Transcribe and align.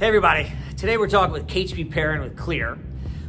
Hey 0.00 0.06
everybody, 0.06 0.50
today 0.78 0.96
we're 0.96 1.10
talking 1.10 1.30
with 1.30 1.46
KHP 1.46 1.90
Perrin 1.90 2.22
with 2.22 2.34
Clear. 2.34 2.78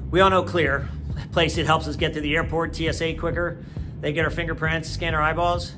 We 0.10 0.22
all 0.22 0.30
know 0.30 0.42
Clear, 0.42 0.88
place 1.34 1.58
that 1.58 1.66
helps 1.66 1.86
us 1.86 1.98
get 1.98 2.14
to 2.14 2.22
the 2.22 2.34
airport, 2.38 2.74
TSA 2.74 3.16
quicker. 3.16 3.62
They 4.00 4.14
get 4.14 4.24
our 4.24 4.32
fingerprints, 4.32 4.90
scan 4.90 5.14
our 5.14 5.22
eyeballs. 5.22 5.74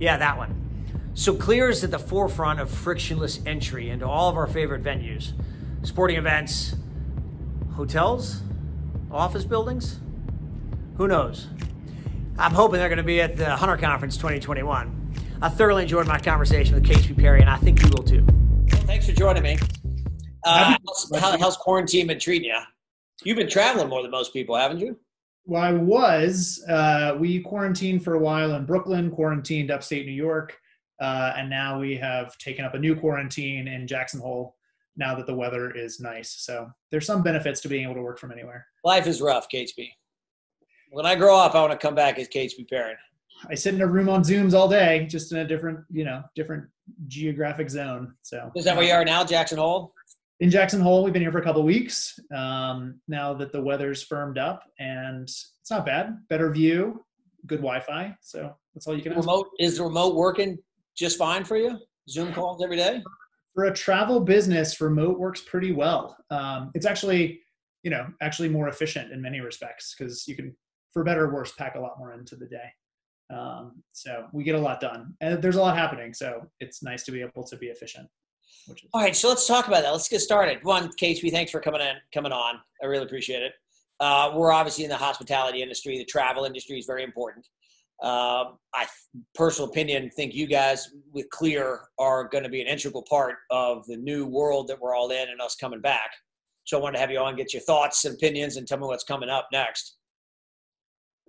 Yeah, 0.00 0.16
that 0.16 0.36
one. 0.36 1.12
So 1.14 1.36
Clear 1.36 1.70
is 1.70 1.84
at 1.84 1.92
the 1.92 2.00
forefront 2.00 2.58
of 2.58 2.68
frictionless 2.68 3.42
entry 3.46 3.90
into 3.90 4.08
all 4.08 4.28
of 4.28 4.36
our 4.36 4.48
favorite 4.48 4.82
venues. 4.82 5.34
Sporting 5.84 6.16
events, 6.16 6.74
hotels, 7.76 8.42
office 9.12 9.44
buildings, 9.44 10.00
who 10.96 11.06
knows? 11.06 11.46
I'm 12.40 12.54
hoping 12.54 12.80
they're 12.80 12.88
going 12.88 12.96
to 12.96 13.04
be 13.04 13.20
at 13.20 13.36
the 13.36 13.54
Hunter 13.54 13.76
Conference 13.76 14.16
2021. 14.16 15.14
I 15.40 15.48
thoroughly 15.48 15.84
enjoyed 15.84 16.08
my 16.08 16.18
conversation 16.18 16.74
with 16.74 16.84
KHP 16.84 17.16
Perrin, 17.16 17.42
and 17.42 17.50
I 17.50 17.56
think 17.58 17.80
you 17.84 17.88
will 17.90 18.02
too. 18.02 18.24
Well, 18.26 18.82
thanks 18.82 19.06
for 19.06 19.12
joining 19.12 19.44
me. 19.44 19.58
Uh, 20.44 20.76
how's, 20.86 21.20
how, 21.20 21.38
how's 21.38 21.56
quarantine 21.56 22.06
been 22.06 22.18
treating 22.18 22.48
you? 22.48 22.58
You've 23.24 23.36
been 23.36 23.48
traveling 23.48 23.88
more 23.88 24.02
than 24.02 24.10
most 24.10 24.32
people, 24.32 24.56
haven't 24.56 24.80
you? 24.80 24.98
Well, 25.46 25.62
I 25.62 25.72
was. 25.72 26.64
Uh, 26.68 27.16
we 27.18 27.40
quarantined 27.40 28.04
for 28.04 28.14
a 28.14 28.18
while 28.18 28.54
in 28.54 28.64
Brooklyn, 28.64 29.10
quarantined 29.10 29.70
upstate 29.70 30.06
New 30.06 30.12
York, 30.12 30.58
uh, 31.00 31.32
and 31.36 31.50
now 31.50 31.78
we 31.78 31.96
have 31.96 32.36
taken 32.38 32.64
up 32.64 32.74
a 32.74 32.78
new 32.78 32.94
quarantine 32.94 33.68
in 33.68 33.86
Jackson 33.86 34.20
Hole 34.20 34.56
now 34.96 35.14
that 35.14 35.26
the 35.26 35.34
weather 35.34 35.70
is 35.70 36.00
nice. 36.00 36.30
So 36.30 36.70
there's 36.90 37.06
some 37.06 37.22
benefits 37.22 37.60
to 37.62 37.68
being 37.68 37.84
able 37.84 37.94
to 37.94 38.02
work 38.02 38.18
from 38.18 38.32
anywhere. 38.32 38.66
Life 38.84 39.06
is 39.06 39.20
rough, 39.20 39.48
KHP. 39.48 39.88
When 40.90 41.06
I 41.06 41.14
grow 41.14 41.36
up, 41.36 41.54
I 41.54 41.60
want 41.60 41.72
to 41.72 41.78
come 41.78 41.94
back 41.94 42.18
as 42.18 42.28
KHP 42.28 42.68
Perrin. 42.68 42.96
I 43.50 43.54
sit 43.54 43.74
in 43.74 43.82
a 43.82 43.86
room 43.86 44.08
on 44.08 44.22
Zooms 44.22 44.54
all 44.54 44.68
day, 44.68 45.06
just 45.10 45.32
in 45.32 45.38
a 45.38 45.46
different, 45.46 45.80
you 45.90 46.04
know, 46.04 46.22
different 46.34 46.64
geographic 47.08 47.68
zone. 47.68 48.14
So 48.22 48.50
is 48.54 48.64
that 48.64 48.76
where 48.76 48.86
you 48.86 48.92
are 48.92 49.04
now, 49.04 49.24
Jackson 49.24 49.58
Hole? 49.58 49.92
In 50.40 50.50
Jackson 50.50 50.80
Hole. 50.80 51.04
We've 51.04 51.12
been 51.12 51.22
here 51.22 51.32
for 51.32 51.38
a 51.38 51.44
couple 51.44 51.62
weeks 51.62 52.18
um, 52.34 53.00
now 53.08 53.34
that 53.34 53.52
the 53.52 53.60
weather's 53.60 54.02
firmed 54.02 54.38
up, 54.38 54.64
and 54.78 55.22
it's 55.24 55.70
not 55.70 55.86
bad. 55.86 56.18
Better 56.28 56.50
view, 56.50 57.04
good 57.46 57.60
Wi-Fi. 57.60 58.16
So 58.20 58.54
that's 58.74 58.86
all 58.86 58.96
you 58.96 59.02
can. 59.02 59.14
Remote 59.14 59.50
is 59.58 59.78
the 59.78 59.84
remote 59.84 60.14
working 60.14 60.58
just 60.96 61.18
fine 61.18 61.44
for 61.44 61.56
you? 61.56 61.78
Zoom 62.08 62.32
calls 62.32 62.62
every 62.62 62.76
day. 62.76 63.02
For 63.54 63.64
a 63.64 63.74
travel 63.74 64.20
business, 64.20 64.80
remote 64.80 65.18
works 65.18 65.40
pretty 65.40 65.72
well. 65.72 66.16
Um, 66.30 66.70
it's 66.74 66.86
actually, 66.86 67.40
you 67.82 67.90
know, 67.90 68.06
actually 68.20 68.48
more 68.48 68.68
efficient 68.68 69.12
in 69.12 69.22
many 69.22 69.40
respects 69.40 69.94
because 69.96 70.26
you 70.26 70.34
can, 70.34 70.54
for 70.92 71.04
better 71.04 71.24
or 71.26 71.32
worse, 71.32 71.52
pack 71.52 71.76
a 71.76 71.80
lot 71.80 71.98
more 71.98 72.12
into 72.12 72.36
the 72.36 72.46
day. 72.46 72.68
Um, 73.30 73.82
so 73.92 74.26
we 74.32 74.44
get 74.44 74.54
a 74.54 74.60
lot 74.60 74.80
done, 74.80 75.14
and 75.20 75.40
there's 75.40 75.56
a 75.56 75.60
lot 75.60 75.76
happening. 75.76 76.12
So 76.12 76.42
it's 76.60 76.82
nice 76.82 77.04
to 77.04 77.12
be 77.12 77.22
able 77.22 77.44
to 77.44 77.56
be 77.56 77.68
efficient. 77.68 78.08
Which 78.66 78.84
is- 78.84 78.90
All 78.92 79.00
right, 79.02 79.14
so 79.14 79.28
let's 79.28 79.46
talk 79.46 79.68
about 79.68 79.82
that. 79.82 79.90
Let's 79.90 80.08
get 80.08 80.20
started. 80.20 80.64
One, 80.64 80.90
KHP, 81.00 81.30
thanks 81.30 81.50
for 81.50 81.60
coming 81.60 81.80
in, 81.80 81.96
coming 82.12 82.32
on. 82.32 82.56
I 82.82 82.86
really 82.86 83.04
appreciate 83.04 83.42
it. 83.42 83.52
Uh, 84.00 84.32
we're 84.34 84.52
obviously 84.52 84.84
in 84.84 84.90
the 84.90 84.96
hospitality 84.96 85.62
industry. 85.62 85.98
The 85.98 86.04
travel 86.04 86.44
industry 86.44 86.78
is 86.78 86.86
very 86.86 87.04
important. 87.04 87.46
Uh, 88.02 88.46
I, 88.74 88.86
personal 89.34 89.70
opinion, 89.70 90.10
think 90.10 90.34
you 90.34 90.46
guys 90.46 90.90
with 91.12 91.30
Clear 91.30 91.82
are 91.98 92.24
going 92.28 92.42
to 92.44 92.50
be 92.50 92.60
an 92.60 92.66
integral 92.66 93.02
part 93.08 93.36
of 93.50 93.86
the 93.86 93.96
new 93.96 94.26
world 94.26 94.68
that 94.68 94.80
we're 94.80 94.94
all 94.94 95.10
in 95.10 95.28
and 95.28 95.40
us 95.40 95.54
coming 95.54 95.80
back. 95.80 96.10
So 96.64 96.78
I 96.78 96.82
wanted 96.82 96.94
to 96.94 97.00
have 97.00 97.10
you 97.10 97.18
on, 97.18 97.36
get 97.36 97.52
your 97.52 97.62
thoughts 97.62 98.04
and 98.04 98.14
opinions, 98.14 98.56
and 98.56 98.66
tell 98.66 98.78
me 98.78 98.86
what's 98.86 99.04
coming 99.04 99.28
up 99.28 99.48
next. 99.52 99.96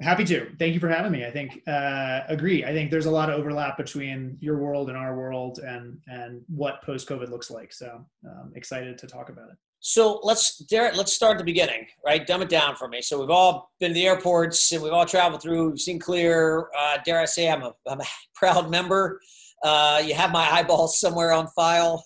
Happy 0.02 0.26
to. 0.26 0.50
Thank 0.60 0.74
you 0.74 0.80
for 0.82 0.90
having 0.90 1.12
me. 1.12 1.26
I 1.26 1.32
think 1.32 1.62
uh, 1.68 2.22
agree. 2.28 2.66
I 2.66 2.74
think 2.74 2.92
there's 2.92 3.06
a 3.06 3.12
lot 3.12 3.30
of 3.30 3.40
overlap 3.40 3.78
between 3.78 4.38
your 4.42 4.58
world 4.58 4.90
and 4.90 4.98
our 4.98 5.16
world, 5.16 5.60
and 5.60 5.98
and 6.08 6.42
what 6.48 6.82
post 6.84 7.08
COVID 7.08 7.30
looks 7.30 7.50
like. 7.50 7.72
So 7.72 8.06
um, 8.26 8.52
excited 8.56 8.98
to 8.98 9.08
talk 9.08 9.30
about 9.30 9.50
it. 9.52 9.58
So 9.80 10.20
let's 10.24 10.58
Derek, 10.58 10.98
let's 10.98 11.14
start 11.14 11.36
at 11.36 11.38
the 11.38 11.46
beginning, 11.46 11.86
right? 12.04 12.26
Dumb 12.26 12.42
it 12.42 12.50
down 12.50 12.76
for 12.76 12.88
me. 12.90 13.02
So 13.02 13.20
we've 13.20 13.30
all 13.30 13.72
been 13.80 13.92
to 13.92 13.94
the 13.94 14.06
airports 14.06 14.72
and 14.72 14.82
we've 14.82 14.92
all 14.92 15.06
traveled 15.06 15.42
through. 15.42 15.70
We've 15.70 15.80
seen 15.80 16.00
clear. 16.00 16.70
Uh, 16.78 16.98
dare 17.06 17.20
I 17.20 17.26
say, 17.26 17.50
I'm 17.50 17.62
a 17.62 17.72
I'm 17.88 18.02
a 18.02 18.06
proud 18.36 18.70
member. 18.70 19.22
Uh, 19.64 20.02
you 20.06 20.14
have 20.14 20.32
my 20.32 20.46
eyeballs 20.52 21.00
somewhere 21.00 21.32
on 21.32 21.48
file. 21.56 22.04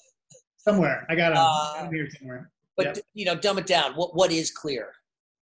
Somewhere, 0.57 1.07
I 1.09 1.15
got 1.15 1.29
them. 1.29 1.37
Uh, 1.39 1.89
here 1.89 2.07
somewhere. 2.19 2.51
But 2.77 2.97
yep. 2.97 2.97
you 3.15 3.25
know, 3.25 3.35
dumb 3.35 3.57
it 3.57 3.65
down. 3.65 3.93
What 3.93 4.15
what 4.15 4.31
is 4.31 4.51
clear? 4.51 4.91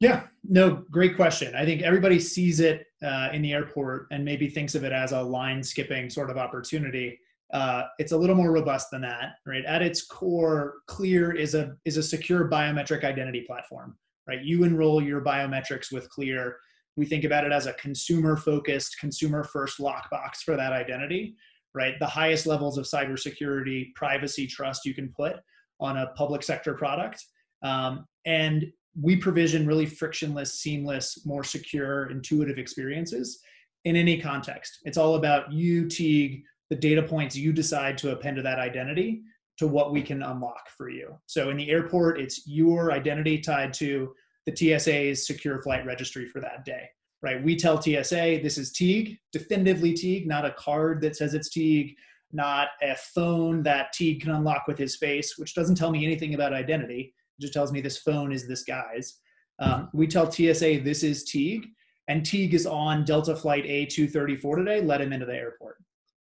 Yeah, 0.01 0.25
no, 0.43 0.85
great 0.91 1.17
question. 1.17 1.55
I 1.55 1.65
think 1.65 1.83
everybody 1.83 2.19
sees 2.19 2.61
it 2.61 2.87
uh, 3.03 3.31
in 3.33 3.43
the 3.43 3.53
airport 3.53 4.09
and 4.11 4.25
maybe 4.25 4.49
thinks 4.49 4.75
of 4.75 4.85
it 4.85 4.93
as 4.93 5.13
a 5.13 5.23
line 5.23 5.63
skipping 5.63 6.11
sort 6.11 6.31
of 6.31 6.37
opportunity. 6.37 7.19
Uh, 7.53 7.85
it's 7.99 8.13
a 8.13 8.17
little 8.17 8.35
more 8.35 8.51
robust 8.51 8.91
than 8.91 9.03
that, 9.03 9.35
right? 9.47 9.65
At 9.65 9.83
its 9.83 10.05
core, 10.07 10.75
Clear 10.87 11.33
is 11.33 11.55
a 11.55 11.77
is 11.85 11.97
a 11.97 12.03
secure 12.03 12.49
biometric 12.51 13.05
identity 13.05 13.43
platform, 13.43 13.97
right? 14.27 14.43
You 14.43 14.65
enroll 14.65 15.03
your 15.03 15.21
biometrics 15.21 15.93
with 15.93 16.09
Clear. 16.11 16.57
We 16.97 17.07
think 17.07 17.25
about 17.25 17.45
it 17.45 17.53
as 17.53 17.67
a 17.67 17.73
consumer 17.75 18.37
focused, 18.37 18.99
consumer 18.99 19.45
first 19.45 19.79
lockbox 19.79 20.39
for 20.45 20.57
that 20.57 20.73
identity, 20.73 21.37
right? 21.75 21.95
The 21.99 22.07
highest 22.07 22.47
levels 22.47 22.79
of 22.79 22.87
cybersecurity, 22.87 23.95
privacy, 23.95 24.47
trust 24.47 24.85
you 24.85 24.95
can 24.95 25.13
put 25.17 25.37
on 25.81 25.99
a 25.99 26.09
public 26.17 26.43
sector 26.43 26.75
product. 26.75 27.25
Um, 27.63 28.07
and 28.27 28.67
we 29.01 29.17
provision 29.17 29.67
really 29.67 29.87
frictionless, 29.87 30.55
seamless, 30.55 31.25
more 31.27 31.45
secure, 31.45 32.11
intuitive 32.11 32.59
experiences 32.59 33.41
in 33.85 33.97
any 33.97 34.21
context. 34.21 34.81
It's 34.85 34.99
all 34.99 35.17
about 35.17 35.53
you, 35.53 35.89
Teague, 35.89 36.45
the 36.71 36.77
data 36.77 37.03
points 37.03 37.37
you 37.37 37.53
decide 37.53 37.99
to 37.99 38.13
append 38.13 38.37
to 38.37 38.43
that 38.43 38.59
identity 38.59 39.23
to 39.59 39.67
what 39.67 39.93
we 39.93 40.03
can 40.03 40.23
unlock 40.23 40.69
for 40.77 40.89
you. 40.89 41.15
So 41.27 41.51
in 41.51 41.57
the 41.57 41.71
airport, 41.71 42.21
it's 42.21 42.47
your 42.47 42.93
identity 42.93 43.39
tied 43.39 43.73
to 43.75 44.15
the 44.47 44.55
TSA's 44.57 45.27
secure 45.27 45.63
flight 45.63 45.87
registry 45.87 46.27
for 46.27 46.41
that 46.41 46.65
day, 46.65 46.89
right? 47.23 47.43
We 47.43 47.57
tell 47.57 47.81
TSA 47.81 48.41
this 48.43 48.59
is 48.59 48.73
Teague, 48.73 49.19
definitively 49.33 49.93
Teague, 49.93 50.27
not 50.27 50.45
a 50.45 50.53
card 50.53 51.01
that 51.03 51.17
says 51.17 51.35
it's 51.35 51.51
Teague, 51.51 51.95
not 52.33 52.69
a 52.83 52.97
phone 52.97 53.63
that 53.63 53.93
Teague 53.93 54.23
can 54.23 54.33
unlock 54.33 54.67
with 54.67 54.79
his 54.79 54.97
face, 54.97 55.39
which 55.39 55.55
doesn't 55.55 55.77
tell 55.77 55.91
me 55.91 56.05
anything 56.05 56.35
about 56.35 56.53
identity 56.53 57.15
just 57.41 57.53
tells 57.53 57.73
me 57.73 57.81
this 57.81 57.99
phone 57.99 58.33
is 58.33 58.47
this 58.47 58.65
guy's. 58.65 59.19
Um, 59.59 59.89
we 59.93 60.07
tell 60.07 60.31
TSA 60.31 60.81
this 60.81 61.03
is 61.03 61.25
Teague, 61.25 61.67
and 62.09 62.25
Teague 62.25 62.55
is 62.55 62.67
on 62.67 63.05
Delta 63.05 63.35
Flight 63.37 63.65
A234 63.65 64.57
today. 64.57 64.81
Let 64.81 65.01
him 65.01 65.13
into 65.13 65.27
the 65.27 65.35
airport. 65.35 65.77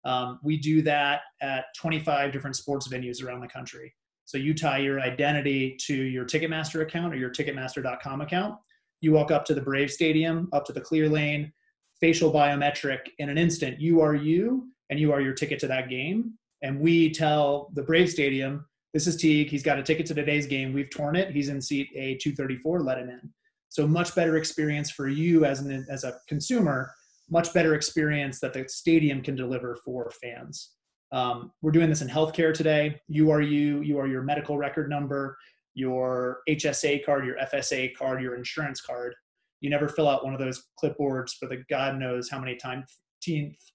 Um, 0.04 0.40
we 0.44 0.58
do 0.58 0.82
that 0.84 1.22
at 1.42 1.66
25 1.78 2.32
different 2.32 2.56
sports 2.56 2.88
venues 2.88 3.24
around 3.24 3.42
the 3.42 3.48
country. 3.48 3.94
So 4.26 4.38
you 4.38 4.54
tie 4.54 4.80
your 4.80 5.00
identity 5.02 5.78
to 5.86 5.94
your 5.94 6.26
Ticketmaster 6.26 6.82
account 6.82 7.14
or 7.14 7.18
your 7.18 7.30
Ticketmaster.com 7.30 8.22
account. 8.22 8.56
You 9.02 9.14
walk 9.14 9.32
up 9.32 9.46
to 9.46 9.54
the 9.54 9.62
Brave 9.62 9.92
Stadium, 9.92 10.48
up 10.54 10.66
to 10.66 10.74
the 10.74 10.82
clear 10.82 11.10
lane, 11.10 11.52
facial 12.00 12.32
biometric 12.32 13.00
in 13.20 13.30
an 13.30 13.38
instant. 13.38 13.80
You 13.80 14.02
are 14.02 14.16
you, 14.16 14.70
and 14.90 15.00
you 15.00 15.12
are 15.12 15.22
your 15.22 15.34
ticket 15.34 15.60
to 15.60 15.68
that 15.68 15.90
game. 15.90 16.34
And 16.62 16.80
we 16.80 17.12
tell 17.12 17.72
the 17.74 17.82
Brave 17.82 18.10
Stadium 18.10 18.66
this 18.94 19.08
is 19.08 19.16
Teague. 19.16 19.50
He's 19.50 19.64
got 19.64 19.80
a 19.80 19.84
ticket 19.84 20.06
to 20.08 20.14
today's 20.14 20.48
game. 20.48 20.74
We've 20.74 20.90
torn 20.90 21.16
it. 21.16 21.32
He's 21.34 21.50
in 21.50 21.62
seat 21.62 21.90
A234. 21.96 22.86
Let 22.86 22.98
him 22.98 23.10
in. 23.10 23.30
So 23.70 23.88
much 23.88 24.14
better 24.16 24.38
experience 24.38 24.92
for 24.92 25.08
you 25.08 25.46
as 25.46 25.62
an 25.62 25.86
as 25.90 26.04
a 26.04 26.18
consumer. 26.28 26.94
Much 27.30 27.54
better 27.54 27.76
experience 27.76 28.40
that 28.42 28.54
the 28.54 28.68
stadium 28.68 29.22
can 29.22 29.36
deliver 29.36 29.78
for 29.86 30.12
fans. 30.22 30.72
Um, 31.14 31.52
we're 31.62 31.72
doing 31.72 31.90
this 31.90 32.02
in 32.02 32.10
healthcare 32.10 32.54
today. 32.54 33.00
You 33.08 33.32
are 33.32 33.42
you. 33.42 33.82
You 33.82 33.98
are 34.00 34.08
your 34.08 34.24
medical 34.24 34.58
record 34.58 34.90
number, 34.90 35.38
your 35.74 36.40
HSA 36.50 37.06
card, 37.06 37.26
your 37.26 37.38
FSA 37.38 37.96
card, 37.96 38.22
your 38.22 38.36
insurance 38.36 38.82
card. 38.82 39.16
You 39.62 39.70
never 39.70 39.88
fill 39.88 40.10
out 40.10 40.26
one 40.26 40.34
of 40.34 40.40
those 40.40 40.68
clipboards 40.82 41.32
for 41.40 41.48
the 41.48 41.64
God 41.70 41.98
knows 41.98 42.30
how 42.30 42.40
many 42.40 42.56
time 42.56 42.84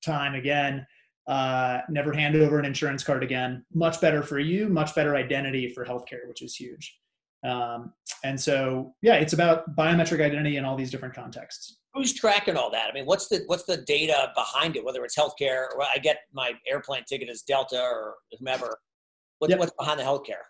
time 0.04 0.34
again 0.34 0.84
uh, 1.26 1.80
never 1.88 2.12
hand 2.12 2.36
over 2.36 2.58
an 2.58 2.64
insurance 2.64 3.02
card 3.02 3.22
again. 3.22 3.64
Much 3.74 4.00
better 4.00 4.22
for 4.22 4.38
you, 4.38 4.68
much 4.68 4.94
better 4.94 5.16
identity 5.16 5.68
for 5.68 5.84
healthcare, 5.84 6.26
which 6.28 6.42
is 6.42 6.54
huge. 6.54 6.96
Um, 7.44 7.92
and 8.24 8.40
so, 8.40 8.94
yeah, 9.02 9.14
it's 9.14 9.32
about 9.32 9.76
biometric 9.76 10.20
identity 10.20 10.56
in 10.56 10.64
all 10.64 10.76
these 10.76 10.90
different 10.90 11.14
contexts. 11.14 11.78
Who's 11.94 12.12
tracking 12.12 12.56
all 12.56 12.70
that? 12.70 12.90
I 12.90 12.92
mean, 12.92 13.06
what's 13.06 13.28
the 13.28 13.42
what's 13.46 13.64
the 13.64 13.78
data 13.78 14.32
behind 14.34 14.76
it? 14.76 14.84
Whether 14.84 15.04
it's 15.04 15.16
healthcare, 15.16 15.66
or 15.74 15.82
I 15.82 15.98
get 15.98 16.18
my 16.32 16.52
airplane 16.68 17.04
ticket 17.08 17.28
as 17.28 17.42
Delta 17.42 17.80
or 17.80 18.14
whomever. 18.38 18.78
What's, 19.38 19.50
yep. 19.50 19.58
what's 19.58 19.72
behind 19.78 20.00
the 20.00 20.04
healthcare? 20.04 20.44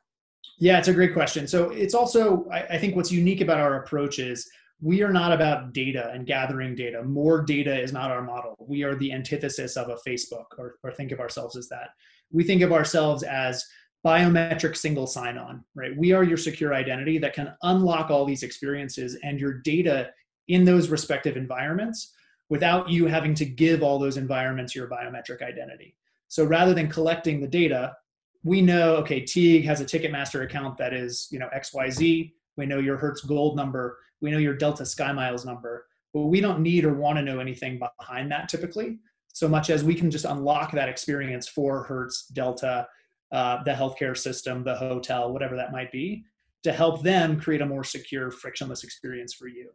Yeah, 0.58 0.78
it's 0.78 0.88
a 0.88 0.94
great 0.94 1.12
question. 1.12 1.46
So 1.46 1.70
it's 1.70 1.94
also, 1.94 2.46
I, 2.50 2.62
I 2.62 2.78
think, 2.78 2.96
what's 2.96 3.12
unique 3.12 3.40
about 3.40 3.58
our 3.58 3.82
approach 3.82 4.18
is 4.18 4.48
we 4.80 5.02
are 5.02 5.12
not 5.12 5.32
about 5.32 5.72
data 5.72 6.10
and 6.12 6.26
gathering 6.26 6.74
data. 6.74 7.02
More 7.02 7.42
data 7.42 7.80
is 7.80 7.92
not 7.92 8.10
our 8.10 8.22
model. 8.22 8.56
We 8.60 8.82
are 8.82 8.94
the 8.94 9.12
antithesis 9.12 9.76
of 9.76 9.88
a 9.88 9.96
Facebook, 10.06 10.46
or, 10.58 10.76
or 10.82 10.92
think 10.92 11.12
of 11.12 11.20
ourselves 11.20 11.56
as 11.56 11.68
that. 11.68 11.90
We 12.30 12.44
think 12.44 12.62
of 12.62 12.72
ourselves 12.72 13.22
as 13.22 13.64
biometric 14.04 14.76
single 14.76 15.06
sign 15.06 15.38
on, 15.38 15.64
right? 15.74 15.96
We 15.96 16.12
are 16.12 16.22
your 16.22 16.36
secure 16.36 16.74
identity 16.74 17.18
that 17.18 17.34
can 17.34 17.54
unlock 17.62 18.10
all 18.10 18.24
these 18.24 18.42
experiences 18.42 19.16
and 19.22 19.40
your 19.40 19.54
data 19.54 20.10
in 20.48 20.64
those 20.64 20.90
respective 20.90 21.36
environments 21.36 22.12
without 22.48 22.88
you 22.88 23.06
having 23.06 23.34
to 23.34 23.44
give 23.44 23.82
all 23.82 23.98
those 23.98 24.16
environments 24.16 24.74
your 24.74 24.88
biometric 24.88 25.42
identity. 25.42 25.96
So 26.28 26.44
rather 26.44 26.74
than 26.74 26.88
collecting 26.88 27.40
the 27.40 27.48
data, 27.48 27.96
we 28.44 28.62
know, 28.62 28.96
okay, 28.96 29.20
Teague 29.20 29.64
has 29.64 29.80
a 29.80 29.84
Ticketmaster 29.84 30.44
account 30.44 30.78
that 30.78 30.92
is, 30.92 31.26
you 31.30 31.38
know, 31.38 31.48
XYZ. 31.56 32.32
We 32.56 32.66
know 32.66 32.78
your 32.78 32.96
Hertz 32.96 33.22
Gold 33.22 33.56
number. 33.56 33.98
We 34.26 34.32
know 34.32 34.38
your 34.38 34.56
Delta 34.56 34.84
Sky 34.84 35.12
Miles 35.12 35.46
number. 35.46 35.86
But 36.12 36.22
we 36.22 36.40
don't 36.40 36.60
need 36.60 36.84
or 36.84 36.94
want 36.94 37.16
to 37.18 37.22
know 37.22 37.38
anything 37.38 37.78
behind 37.98 38.32
that 38.32 38.48
typically, 38.48 38.98
so 39.28 39.46
much 39.46 39.70
as 39.70 39.84
we 39.84 39.94
can 39.94 40.10
just 40.10 40.24
unlock 40.24 40.72
that 40.72 40.88
experience 40.88 41.46
for 41.46 41.84
Hertz, 41.84 42.26
Delta, 42.26 42.88
uh, 43.30 43.62
the 43.62 43.70
healthcare 43.70 44.16
system, 44.16 44.64
the 44.64 44.74
hotel, 44.74 45.32
whatever 45.32 45.54
that 45.54 45.70
might 45.70 45.92
be, 45.92 46.24
to 46.64 46.72
help 46.72 47.02
them 47.02 47.38
create 47.38 47.60
a 47.60 47.66
more 47.66 47.84
secure, 47.84 48.32
frictionless 48.32 48.82
experience 48.82 49.32
for 49.34 49.46
you. 49.46 49.70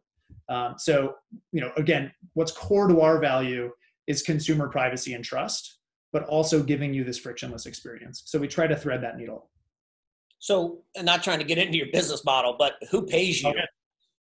Um, 0.49 0.75
so, 0.77 1.15
you 1.53 1.61
know, 1.61 1.71
again, 1.77 2.11
what's 2.33 2.51
core 2.51 2.87
to 2.87 2.99
our 2.99 3.19
value 3.19 3.71
is 4.07 4.21
consumer 4.21 4.67
privacy 4.67 5.13
and 5.13 5.23
trust, 5.23 5.77
but 6.11 6.23
also 6.23 6.61
giving 6.61 6.93
you 6.93 7.05
this 7.05 7.17
frictionless 7.19 7.67
experience. 7.67 8.23
So 8.25 8.37
we 8.37 8.49
try 8.49 8.67
to 8.67 8.75
thread 8.75 9.01
that 9.03 9.15
needle. 9.15 9.49
So, 10.39 10.81
and 10.97 11.05
not 11.05 11.23
trying 11.23 11.37
to 11.37 11.45
get 11.45 11.59
into 11.59 11.77
your 11.77 11.87
business 11.93 12.25
model, 12.25 12.55
but 12.57 12.73
who 12.89 13.05
pays 13.05 13.43
you? 13.43 13.49
Okay. 13.49 13.59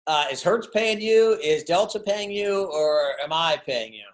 Uh, 0.07 0.25
is 0.31 0.42
Hertz 0.42 0.68
paying 0.68 1.01
you? 1.01 1.38
Is 1.44 1.63
Delta 1.63 2.00
paying 2.00 2.31
you? 2.31 2.63
Or 2.63 3.13
am 3.21 3.33
I 3.33 3.62
paying 3.65 3.94
you? 3.94 4.06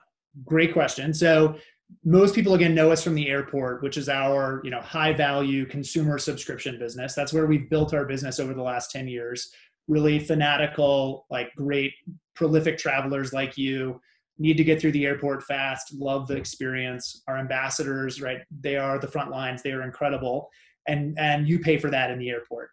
Great 0.43 0.73
question. 0.73 1.13
So 1.13 1.55
most 2.03 2.33
people 2.33 2.55
again 2.55 2.73
know 2.73 2.91
us 2.91 3.03
from 3.03 3.13
the 3.13 3.29
airport, 3.29 3.83
which 3.83 3.97
is 3.97 4.09
our 4.09 4.59
you 4.63 4.71
know 4.71 4.81
high 4.81 5.13
value 5.13 5.65
consumer 5.67 6.17
subscription 6.17 6.79
business. 6.79 7.13
That's 7.13 7.31
where 7.31 7.45
we've 7.45 7.69
built 7.69 7.93
our 7.93 8.05
business 8.05 8.39
over 8.39 8.55
the 8.55 8.63
last 8.63 8.89
10 8.89 9.07
years. 9.07 9.51
Really 9.87 10.17
fanatical, 10.17 11.27
like 11.29 11.53
great 11.55 11.93
prolific 12.35 12.79
travelers 12.79 13.31
like 13.31 13.57
you 13.57 14.01
need 14.39 14.57
to 14.57 14.63
get 14.63 14.81
through 14.81 14.93
the 14.93 15.05
airport 15.05 15.43
fast, 15.43 15.93
love 15.93 16.27
the 16.27 16.35
experience. 16.35 17.21
Our 17.27 17.37
ambassadors, 17.37 18.19
right? 18.19 18.39
They 18.61 18.77
are 18.77 18.97
the 18.97 19.07
front 19.07 19.29
lines. 19.29 19.61
They 19.61 19.73
are 19.73 19.83
incredible. 19.83 20.49
And 20.87 21.17
and 21.19 21.47
you 21.47 21.59
pay 21.59 21.77
for 21.77 21.91
that 21.91 22.09
in 22.09 22.17
the 22.17 22.29
airport. 22.29 22.71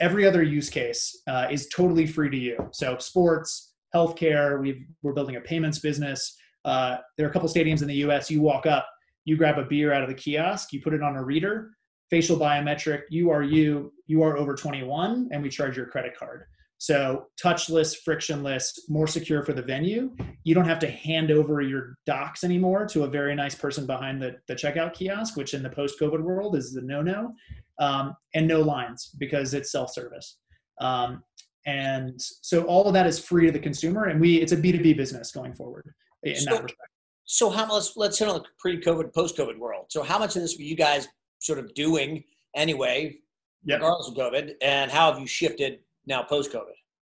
Every 0.00 0.26
other 0.26 0.42
use 0.42 0.70
case 0.70 1.22
uh, 1.28 1.46
is 1.50 1.68
totally 1.68 2.06
free 2.06 2.30
to 2.30 2.36
you. 2.36 2.56
So 2.72 2.96
sports, 2.98 3.74
healthcare, 3.94 4.60
we've, 4.60 4.82
we're 5.02 5.12
building 5.12 5.36
a 5.36 5.40
payments 5.40 5.78
business. 5.78 6.36
Uh, 6.64 6.96
there 7.16 7.26
are 7.26 7.30
a 7.30 7.32
couple 7.32 7.48
stadiums 7.48 7.82
in 7.82 7.88
the 7.88 7.96
U.S. 7.96 8.30
You 8.30 8.40
walk 8.40 8.66
up, 8.66 8.88
you 9.24 9.36
grab 9.36 9.58
a 9.58 9.64
beer 9.64 9.92
out 9.92 10.02
of 10.02 10.08
the 10.08 10.14
kiosk, 10.14 10.72
you 10.72 10.80
put 10.80 10.94
it 10.94 11.02
on 11.02 11.16
a 11.16 11.22
reader, 11.22 11.70
facial 12.10 12.36
biometric. 12.36 13.02
You 13.08 13.30
are 13.30 13.42
you. 13.42 13.92
You 14.06 14.22
are 14.22 14.36
over 14.36 14.54
21, 14.54 15.28
and 15.30 15.42
we 15.42 15.48
charge 15.48 15.76
your 15.76 15.86
credit 15.86 16.16
card. 16.18 16.44
So 16.78 17.26
touchless, 17.40 17.94
frictionless, 17.94 18.86
more 18.88 19.06
secure 19.06 19.44
for 19.44 19.52
the 19.52 19.60
venue. 19.60 20.16
You 20.44 20.54
don't 20.54 20.64
have 20.64 20.78
to 20.78 20.90
hand 20.90 21.30
over 21.30 21.60
your 21.60 21.98
docs 22.06 22.42
anymore 22.42 22.86
to 22.86 23.04
a 23.04 23.06
very 23.06 23.34
nice 23.34 23.54
person 23.54 23.86
behind 23.86 24.20
the, 24.20 24.36
the 24.48 24.54
checkout 24.54 24.94
kiosk, 24.94 25.36
which 25.36 25.52
in 25.52 25.62
the 25.62 25.68
post-COVID 25.68 26.20
world 26.20 26.56
is 26.56 26.72
the 26.72 26.80
no-no, 26.80 27.34
um, 27.80 28.14
and 28.34 28.46
no 28.46 28.60
lines 28.60 29.10
because 29.18 29.54
it's 29.54 29.72
self-service. 29.72 30.38
Um, 30.80 31.24
and 31.66 32.14
so 32.18 32.62
all 32.64 32.86
of 32.86 32.94
that 32.94 33.06
is 33.06 33.18
free 33.18 33.46
to 33.46 33.52
the 33.52 33.58
consumer, 33.58 34.06
and 34.06 34.20
we 34.20 34.36
it's 34.36 34.52
a 34.52 34.56
B2B 34.56 34.96
business 34.96 35.32
going 35.32 35.54
forward 35.54 35.90
in 36.22 36.36
so, 36.36 36.50
that 36.52 36.62
respect. 36.62 36.90
So 37.24 37.50
how 37.50 37.66
much? 37.66 37.96
Let's 37.96 38.18
hit 38.18 38.28
on 38.28 38.34
the 38.36 38.44
pre-COVID, 38.58 39.12
post-COVID 39.12 39.58
world. 39.58 39.86
So 39.88 40.02
how 40.02 40.18
much 40.18 40.36
of 40.36 40.42
this 40.42 40.56
were 40.56 40.64
you 40.64 40.76
guys 40.76 41.06
sort 41.38 41.58
of 41.58 41.72
doing 41.74 42.24
anyway, 42.56 43.18
yep. 43.64 43.80
regardless 43.80 44.08
of 44.08 44.14
COVID, 44.14 44.54
and 44.62 44.90
how 44.90 45.12
have 45.12 45.20
you 45.20 45.26
shifted 45.26 45.80
now 46.06 46.22
post-COVID? 46.22 46.74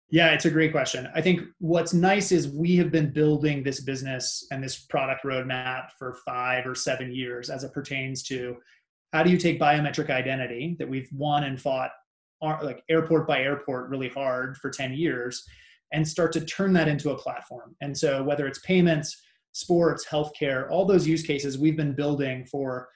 Yeah, 0.09 0.31
it's 0.31 0.43
a 0.43 0.51
great 0.51 0.73
question. 0.73 1.07
I 1.15 1.21
think 1.21 1.41
what's 1.59 1.93
nice 1.93 2.33
is 2.33 2.49
we 2.49 2.75
have 2.77 2.91
been 2.91 3.11
building 3.13 3.63
this 3.63 3.79
business 3.79 4.45
and 4.51 4.61
this 4.61 4.77
product 4.77 5.23
roadmap 5.23 5.91
for 5.97 6.17
five 6.25 6.67
or 6.67 6.75
seven 6.75 7.15
years 7.15 7.49
as 7.49 7.63
it 7.63 7.71
pertains 7.71 8.21
to 8.23 8.57
how 9.13 9.23
do 9.23 9.29
you 9.29 9.37
take 9.37 9.59
biometric 9.59 10.09
identity 10.09 10.75
that 10.79 10.89
we've 10.89 11.09
won 11.11 11.43
and 11.43 11.61
fought 11.61 11.91
like 12.41 12.83
airport 12.89 13.27
by 13.27 13.39
airport 13.41 13.89
really 13.89 14.09
hard 14.09 14.57
for 14.57 14.69
10 14.69 14.93
years 14.93 15.45
and 15.93 16.07
start 16.07 16.31
to 16.31 16.41
turn 16.41 16.73
that 16.73 16.87
into 16.87 17.11
a 17.11 17.17
platform. 17.17 17.75
And 17.81 17.95
so 17.95 18.23
whether 18.23 18.47
it's 18.47 18.59
payments, 18.59 19.21
sports, 19.51 20.05
healthcare, 20.09 20.69
all 20.69 20.85
those 20.85 21.05
use 21.05 21.23
cases 21.23 21.57
we've 21.57 21.77
been 21.77 21.93
building 21.93 22.45
for 22.45 22.87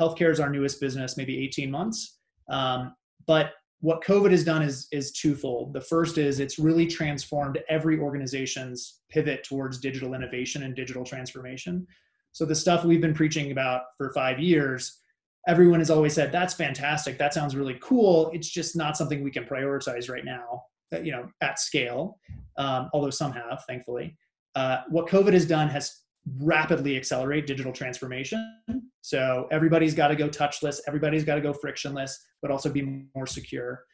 healthcare 0.00 0.30
is 0.30 0.40
our 0.40 0.50
newest 0.50 0.80
business, 0.80 1.16
maybe 1.16 1.38
18 1.44 1.70
months. 1.70 2.18
Um, 2.48 2.94
but 3.26 3.52
what 3.80 4.02
COVID 4.02 4.30
has 4.32 4.44
done 4.44 4.62
is 4.62 4.88
is 4.90 5.12
twofold. 5.12 5.72
The 5.72 5.80
first 5.80 6.18
is 6.18 6.40
it's 6.40 6.58
really 6.58 6.86
transformed 6.86 7.60
every 7.68 7.98
organization's 7.98 9.00
pivot 9.10 9.44
towards 9.44 9.78
digital 9.78 10.14
innovation 10.14 10.64
and 10.64 10.74
digital 10.74 11.04
transformation. 11.04 11.86
So 12.32 12.44
the 12.44 12.54
stuff 12.54 12.84
we've 12.84 13.00
been 13.00 13.14
preaching 13.14 13.52
about 13.52 13.82
for 13.96 14.12
five 14.12 14.40
years, 14.40 14.98
everyone 15.46 15.80
has 15.80 15.90
always 15.90 16.14
said 16.14 16.32
that's 16.32 16.54
fantastic. 16.54 17.18
That 17.18 17.32
sounds 17.32 17.54
really 17.54 17.78
cool. 17.80 18.30
It's 18.34 18.48
just 18.48 18.76
not 18.76 18.96
something 18.96 19.22
we 19.22 19.30
can 19.30 19.44
prioritize 19.44 20.10
right 20.10 20.24
now. 20.24 20.64
Uh, 20.92 21.00
you 21.00 21.12
know, 21.12 21.28
at 21.42 21.58
scale. 21.58 22.18
Um, 22.56 22.88
although 22.94 23.10
some 23.10 23.30
have, 23.32 23.62
thankfully. 23.68 24.16
Uh, 24.54 24.78
what 24.88 25.06
COVID 25.06 25.34
has 25.34 25.46
done 25.46 25.68
has 25.68 26.00
rapidly 26.40 26.96
accelerate 26.96 27.46
digital 27.46 27.72
transformation. 27.72 28.60
So 29.02 29.46
everybody's 29.50 29.94
got 29.94 30.08
to 30.08 30.16
go 30.16 30.28
touchless, 30.28 30.80
everybody's 30.86 31.24
got 31.24 31.36
to 31.36 31.40
go 31.40 31.52
frictionless, 31.52 32.18
but 32.42 32.50
also 32.50 32.70
be 32.70 33.06
more 33.14 33.26
secure. 33.26 33.84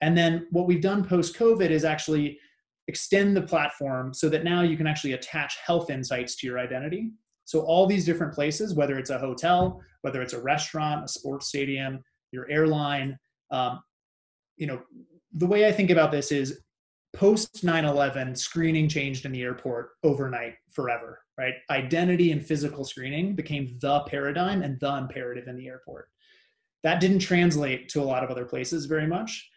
And 0.00 0.16
then 0.16 0.46
what 0.50 0.66
we've 0.66 0.82
done 0.82 1.04
post 1.04 1.36
COVID 1.36 1.70
is 1.70 1.84
actually 1.84 2.38
extend 2.88 3.36
the 3.36 3.42
platform 3.42 4.12
so 4.12 4.28
that 4.28 4.44
now 4.44 4.62
you 4.62 4.76
can 4.76 4.86
actually 4.86 5.12
attach 5.12 5.56
health 5.64 5.90
insights 5.90 6.36
to 6.36 6.46
your 6.46 6.58
identity. 6.58 7.10
So 7.50 7.60
all 7.60 7.86
these 7.86 8.04
different 8.04 8.32
places, 8.32 8.74
whether 8.74 8.98
it's 8.98 9.10
a 9.10 9.18
hotel, 9.18 9.80
whether 10.02 10.22
it's 10.22 10.34
a 10.34 10.40
restaurant, 10.40 11.04
a 11.04 11.08
sports 11.08 11.48
stadium, 11.48 12.02
your 12.32 12.48
airline, 12.50 13.18
um, 13.50 13.80
you 14.56 14.66
know, 14.66 14.80
the 15.32 15.46
way 15.46 15.66
I 15.66 15.72
think 15.72 15.90
about 15.90 16.12
this 16.12 16.30
is 16.30 16.60
post 17.12 17.64
9-11 17.64 18.36
screening 18.38 18.88
changed 18.88 19.24
in 19.24 19.32
the 19.32 19.42
airport 19.42 19.90
overnight 20.04 20.54
forever 20.70 21.20
right? 21.40 21.54
Identity 21.70 22.32
and 22.32 22.44
physical 22.44 22.84
screening 22.84 23.34
became 23.34 23.78
the 23.80 24.00
paradigm 24.00 24.62
and 24.62 24.78
the 24.78 24.94
imperative 24.96 25.48
in 25.48 25.56
the 25.56 25.68
airport. 25.68 26.08
That 26.82 27.00
didn't 27.00 27.20
translate 27.20 27.88
to 27.90 28.02
a 28.02 28.04
lot 28.04 28.22
of 28.22 28.30
other 28.30 28.44
places 28.44 28.84
very 28.84 29.06
much. 29.06 29.48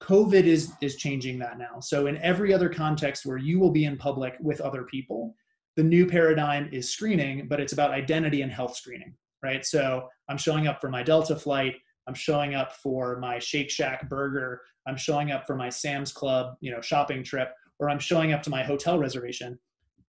Covid 0.00 0.44
is 0.44 0.72
is 0.80 0.96
changing 0.96 1.40
that 1.40 1.58
now. 1.58 1.80
So 1.80 2.06
in 2.06 2.16
every 2.18 2.54
other 2.54 2.68
context 2.68 3.26
where 3.26 3.38
you 3.38 3.58
will 3.58 3.70
be 3.70 3.86
in 3.86 3.96
public 3.96 4.36
with 4.40 4.60
other 4.60 4.84
people 4.84 5.34
the 5.76 5.82
new 5.82 6.06
paradigm 6.06 6.68
is 6.72 6.92
screening 6.92 7.46
but 7.48 7.60
it's 7.60 7.72
about 7.72 7.90
identity 7.90 8.42
and 8.42 8.52
health 8.52 8.76
screening 8.76 9.14
right 9.42 9.64
so 9.64 10.08
i'm 10.28 10.38
showing 10.38 10.66
up 10.66 10.80
for 10.80 10.88
my 10.88 11.02
delta 11.02 11.36
flight 11.36 11.76
I'm 12.06 12.14
showing 12.14 12.54
up 12.54 12.72
for 12.76 13.18
my 13.18 13.38
Shake 13.38 13.70
Shack 13.70 14.08
burger. 14.08 14.60
I'm 14.86 14.96
showing 14.96 15.30
up 15.30 15.46
for 15.46 15.54
my 15.54 15.68
Sam's 15.68 16.12
Club, 16.12 16.56
you 16.60 16.70
know, 16.70 16.80
shopping 16.80 17.22
trip, 17.22 17.52
or 17.78 17.88
I'm 17.88 17.98
showing 17.98 18.32
up 18.32 18.42
to 18.42 18.50
my 18.50 18.62
hotel 18.62 18.98
reservation. 18.98 19.58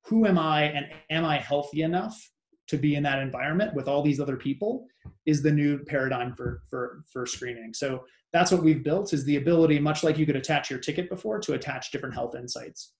Who 0.05 0.25
am 0.25 0.37
I 0.37 0.63
and 0.63 0.87
am 1.09 1.25
I 1.25 1.37
healthy 1.37 1.83
enough 1.83 2.19
to 2.67 2.77
be 2.77 2.95
in 2.95 3.03
that 3.03 3.19
environment 3.19 3.73
with 3.75 3.87
all 3.87 4.01
these 4.01 4.19
other 4.19 4.37
people 4.37 4.85
is 5.25 5.43
the 5.43 5.51
new 5.51 5.79
paradigm 5.79 6.33
for 6.35 6.63
for 6.69 7.03
for 7.11 7.25
screening. 7.25 7.73
So 7.73 8.05
that's 8.31 8.51
what 8.51 8.63
we've 8.63 8.83
built 8.83 9.13
is 9.13 9.23
the 9.25 9.35
ability, 9.35 9.79
much 9.79 10.03
like 10.03 10.17
you 10.17 10.25
could 10.25 10.35
attach 10.35 10.69
your 10.69 10.79
ticket 10.79 11.09
before, 11.09 11.39
to 11.39 11.53
attach 11.53 11.91
different 11.91 12.15
health 12.15 12.35
insights. 12.35 12.93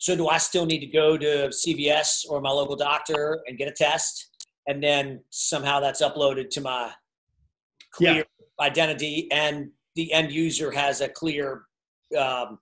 So 0.00 0.16
do 0.16 0.28
I 0.28 0.38
still 0.38 0.64
need 0.64 0.80
to 0.80 0.86
go 0.86 1.18
to 1.18 1.48
CVS 1.48 2.24
or 2.28 2.40
my 2.40 2.50
local 2.50 2.74
doctor 2.74 3.42
and 3.46 3.58
get 3.58 3.68
a 3.68 3.72
test? 3.72 4.30
And 4.66 4.82
then 4.82 5.22
somehow 5.28 5.78
that's 5.78 6.00
uploaded 6.00 6.48
to 6.50 6.62
my 6.62 6.90
clear 7.92 8.14
yeah. 8.14 8.66
identity 8.66 9.28
and 9.30 9.70
the 9.96 10.10
end 10.12 10.32
user 10.32 10.70
has 10.70 11.02
a 11.02 11.08
clear 11.08 11.64
um, 12.18 12.58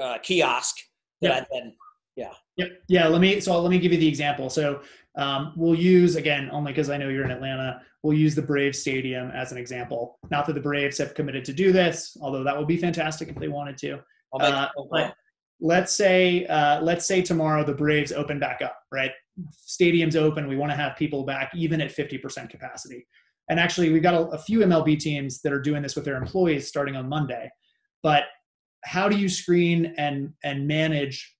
uh, 0.00 0.16
kiosk 0.22 0.76
that 1.20 1.28
yep. 1.28 1.42
I 1.42 1.46
then 1.52 1.74
yeah. 2.16 2.32
Yep. 2.56 2.68
Yeah 2.88 3.08
let 3.08 3.20
me 3.20 3.38
so 3.40 3.60
let 3.60 3.70
me 3.70 3.78
give 3.78 3.92
you 3.92 3.98
the 3.98 4.08
example. 4.08 4.48
So 4.48 4.80
um, 5.16 5.52
we'll 5.56 5.74
use 5.74 6.16
again 6.16 6.48
only 6.52 6.72
because 6.72 6.90
i 6.90 6.96
know 6.96 7.08
you're 7.08 7.24
in 7.24 7.30
atlanta 7.30 7.80
we'll 8.02 8.16
use 8.16 8.34
the 8.34 8.42
braves 8.42 8.78
stadium 8.78 9.30
as 9.32 9.52
an 9.52 9.58
example. 9.58 10.18
Not 10.30 10.46
that 10.46 10.54
the 10.54 10.60
braves 10.60 10.96
have 10.98 11.12
committed 11.12 11.44
to 11.46 11.52
do 11.52 11.70
this 11.70 12.16
although 12.22 12.44
that 12.44 12.56
would 12.56 12.68
be 12.68 12.78
fantastic 12.78 13.28
if 13.28 13.36
they 13.36 13.48
wanted 13.48 13.76
to. 13.78 14.00
Uh, 14.40 14.68
but 14.90 15.14
let's 15.60 15.96
say 15.96 16.44
uh, 16.46 16.80
let's 16.82 17.06
say 17.06 17.22
tomorrow 17.22 17.64
the 17.64 17.74
braves 17.74 18.12
open 18.12 18.38
back 18.38 18.60
up 18.62 18.78
right 18.92 19.12
stadiums 19.66 20.16
open 20.16 20.46
we 20.46 20.56
want 20.56 20.70
to 20.70 20.76
have 20.76 20.96
people 20.96 21.24
back 21.24 21.50
even 21.54 21.80
at 21.80 21.94
50% 21.94 22.50
capacity 22.50 23.06
and 23.48 23.60
actually, 23.60 23.90
we've 23.90 24.02
got 24.02 24.14
a, 24.14 24.26
a 24.28 24.38
few 24.38 24.60
MLB 24.60 24.98
teams 24.98 25.40
that 25.42 25.52
are 25.52 25.60
doing 25.60 25.82
this 25.82 25.94
with 25.94 26.04
their 26.04 26.16
employees 26.16 26.66
starting 26.68 26.96
on 26.96 27.08
Monday. 27.08 27.50
But 28.02 28.24
how 28.84 29.08
do 29.08 29.16
you 29.16 29.28
screen 29.28 29.94
and 29.96 30.32
and 30.44 30.66
manage? 30.66 31.34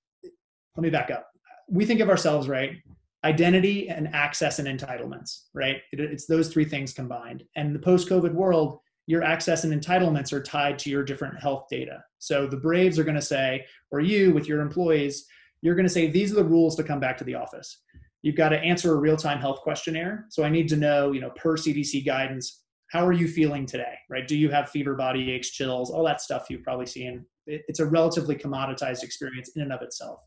Let 0.76 0.82
me 0.82 0.90
back 0.90 1.10
up. 1.10 1.28
We 1.68 1.84
think 1.84 2.00
of 2.00 2.08
ourselves 2.08 2.48
right 2.48 2.76
identity 3.24 3.88
and 3.88 4.14
access 4.14 4.60
and 4.60 4.68
entitlements 4.68 5.46
right 5.52 5.78
it, 5.90 5.98
it's 5.98 6.26
those 6.26 6.48
three 6.48 6.66
things 6.66 6.92
combined 6.92 7.42
and 7.56 7.74
the 7.74 7.78
post-covid 7.78 8.32
world 8.32 8.78
your 9.06 9.22
access 9.22 9.64
and 9.64 9.72
entitlements 9.72 10.32
are 10.32 10.42
tied 10.42 10.78
to 10.80 10.90
your 10.90 11.04
different 11.04 11.40
health 11.40 11.66
data. 11.70 12.02
So 12.18 12.46
the 12.46 12.56
braves 12.56 12.98
are 12.98 13.04
going 13.04 13.16
to 13.16 13.22
say 13.22 13.64
or 13.90 14.00
you 14.00 14.32
with 14.32 14.48
your 14.48 14.60
employees 14.60 15.26
you're 15.62 15.74
going 15.74 15.86
to 15.86 15.92
say 15.92 16.08
these 16.08 16.32
are 16.32 16.36
the 16.36 16.44
rules 16.44 16.76
to 16.76 16.84
come 16.84 17.00
back 17.00 17.16
to 17.18 17.24
the 17.24 17.34
office. 17.34 17.82
You've 18.22 18.36
got 18.36 18.50
to 18.50 18.58
answer 18.58 18.92
a 18.92 18.98
real-time 18.98 19.40
health 19.40 19.60
questionnaire. 19.60 20.26
So 20.30 20.44
i 20.44 20.48
need 20.48 20.68
to 20.68 20.76
know 20.76 21.12
you 21.12 21.20
know 21.20 21.30
per 21.30 21.56
cdc 21.56 22.04
guidance 22.04 22.62
how 22.92 23.04
are 23.04 23.12
you 23.12 23.26
feeling 23.26 23.66
today 23.66 23.94
right? 24.08 24.28
Do 24.28 24.36
you 24.36 24.50
have 24.50 24.70
fever 24.70 24.94
body 24.94 25.32
aches 25.32 25.50
chills 25.50 25.90
all 25.90 26.04
that 26.04 26.20
stuff 26.20 26.46
you've 26.48 26.62
probably 26.62 26.86
seen. 26.86 27.24
It's 27.46 27.80
a 27.80 27.86
relatively 27.86 28.36
commoditized 28.36 29.02
experience 29.02 29.50
in 29.56 29.62
and 29.62 29.72
of 29.72 29.82
itself. 29.82 30.20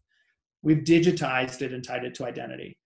We've 0.61 0.83
digitized 0.83 1.61
it 1.61 1.73
and 1.73 1.83
tied 1.83 2.05
it 2.05 2.13
to 2.15 2.25
identity. 2.25 2.77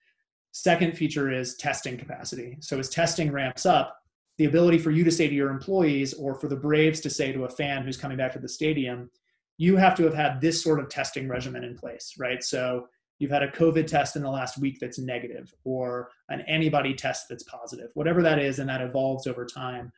Second 0.51 0.95
feature 0.95 1.31
is 1.31 1.55
testing 1.55 1.97
capacity. 1.97 2.57
So 2.61 2.77
as 2.77 2.89
testing 2.89 3.31
ramps 3.31 3.65
up 3.65 3.95
the 4.37 4.45
ability 4.45 4.79
for 4.79 4.91
you 4.91 5.03
to 5.03 5.11
say 5.11 5.27
to 5.27 5.33
your 5.33 5.49
employees 5.49 6.13
or 6.13 6.35
for 6.35 6.47
the 6.47 6.55
braves 6.55 6.99
to 7.01 7.09
say 7.09 7.31
to 7.31 7.45
a 7.45 7.49
fan 7.49 7.83
who's 7.83 7.97
coming 7.97 8.17
back 8.17 8.33
to 8.33 8.39
the 8.39 8.49
stadium 8.49 9.09
you 9.57 9.77
have 9.77 9.95
to 9.95 10.03
have 10.03 10.13
had 10.13 10.41
this 10.41 10.63
sort 10.63 10.79
of 10.79 10.89
testing 10.89 11.27
regimen 11.27 11.63
in 11.63 11.77
place 11.77 12.15
right 12.17 12.43
so 12.43 12.87
you've 13.19 13.31
had 13.31 13.43
a 13.43 13.51
COVID 13.51 13.87
test 13.87 14.17
in 14.17 14.21
the 14.21 14.29
last 14.29 14.57
week 14.57 14.79
that's 14.81 14.99
negative, 14.99 15.53
or 15.63 16.09
an 16.29 16.41
antibody 16.41 16.93
test 16.93 17.27
that's 17.29 17.43
positive, 17.43 17.89
whatever 17.93 18.21
that 18.21 18.37
is, 18.37 18.59
and 18.59 18.67
that 18.69 18.81
evolves 18.81 19.27
over 19.27 19.45
time. 19.45 19.91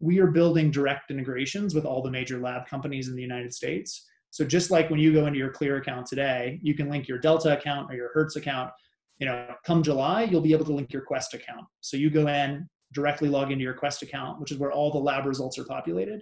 We 0.00 0.20
are 0.20 0.28
building 0.28 0.70
direct 0.70 1.10
integrations 1.10 1.74
with 1.74 1.84
all 1.84 2.02
the 2.02 2.10
major 2.10 2.38
lab 2.38 2.66
companies 2.68 3.08
in 3.08 3.16
the 3.16 3.22
United 3.22 3.52
States. 3.52 4.06
So 4.30 4.44
just 4.44 4.70
like 4.70 4.90
when 4.90 5.00
you 5.00 5.12
go 5.12 5.26
into 5.26 5.40
your 5.40 5.50
Clear 5.50 5.78
account 5.78 6.06
today, 6.06 6.60
you 6.62 6.74
can 6.74 6.88
link 6.88 7.08
your 7.08 7.18
Delta 7.18 7.58
account 7.58 7.90
or 7.90 7.96
your 7.96 8.12
Hertz 8.12 8.36
account. 8.36 8.70
You 9.18 9.26
know, 9.26 9.54
come 9.64 9.82
July, 9.82 10.22
you'll 10.24 10.40
be 10.40 10.52
able 10.52 10.66
to 10.66 10.74
link 10.74 10.92
your 10.92 11.02
Quest 11.02 11.34
account. 11.34 11.64
So 11.80 11.96
you 11.96 12.10
go 12.10 12.28
in, 12.28 12.68
directly 12.92 13.28
log 13.28 13.50
into 13.52 13.64
your 13.64 13.74
Quest 13.74 14.02
account, 14.02 14.40
which 14.40 14.52
is 14.52 14.58
where 14.58 14.72
all 14.72 14.90
the 14.90 14.98
lab 14.98 15.26
results 15.26 15.58
are 15.58 15.64
populated. 15.64 16.20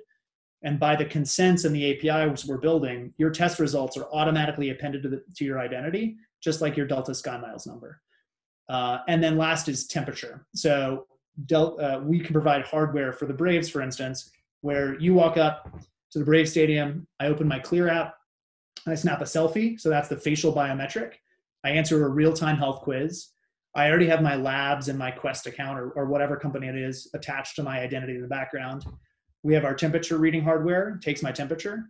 And 0.63 0.81
by 0.81 0.97
the 0.97 1.05
consents 1.05 1.65
and 1.65 1.75
the 1.75 2.09
APIs 2.11 2.45
we're 2.45 2.59
building, 2.59 3.13
your 3.19 3.31
test 3.31 3.59
results 3.59 3.97
are 3.97 4.07
automatically 4.13 4.71
appended 4.71 5.03
to, 5.03 5.09
the, 5.09 5.23
to 5.37 5.45
your 5.45 5.61
identity 5.61 6.17
just 6.43 6.61
like 6.61 6.77
your 6.77 6.87
Delta 6.87 7.15
Sky 7.15 7.37
Miles 7.39 7.67
number. 7.67 8.01
Uh, 8.69 8.99
and 9.09 9.23
then 9.23 9.37
last 9.37 9.69
is 9.69 9.87
temperature. 9.87 10.47
So 10.55 11.07
Del- 11.47 11.81
uh, 11.81 12.01
we 12.01 12.21
can 12.21 12.33
provide 12.33 12.63
hardware 12.63 13.13
for 13.13 13.27
the 13.27 13.35
Braves, 13.35 13.69
for 13.69 13.81
instance, 13.83 14.31
where 14.61 14.99
you 14.99 15.13
walk 15.15 15.37
up 15.37 15.79
to 16.13 16.19
the 16.19 16.25
Brave 16.25 16.49
Stadium, 16.49 17.07
I 17.21 17.27
open 17.27 17.49
my 17.49 17.59
Clear 17.59 17.89
app, 17.89 18.15
and 18.85 18.93
I 18.93 18.95
snap 18.95 19.21
a 19.21 19.25
selfie. 19.25 19.79
So 19.79 19.89
that's 19.89 20.09
the 20.09 20.17
facial 20.17 20.53
biometric. 20.53 21.15
I 21.65 21.71
answer 21.71 22.07
a 22.07 22.09
real 22.09 22.33
time 22.33 22.57
health 22.57 22.83
quiz. 22.83 23.29
I 23.77 23.91
already 23.91 24.07
have 24.07 24.23
my 24.23 24.37
labs 24.37 24.89
and 24.89 24.99
my 24.99 25.11
Quest 25.11 25.47
account 25.47 25.79
or, 25.79 25.91
or 25.91 26.07
whatever 26.07 26.37
company 26.37 26.67
it 26.67 26.77
is 26.77 27.11
attached 27.13 27.57
to 27.57 27.63
my 27.63 27.81
identity 27.81 28.15
in 28.15 28.23
the 28.23 28.27
background. 28.27 28.87
We 29.43 29.53
have 29.53 29.67
our 29.67 29.75
temperature 29.75 30.17
reading 30.17 30.43
hardware, 30.43 30.99
takes 31.03 31.23
my 31.23 31.31
temperature. 31.31 31.85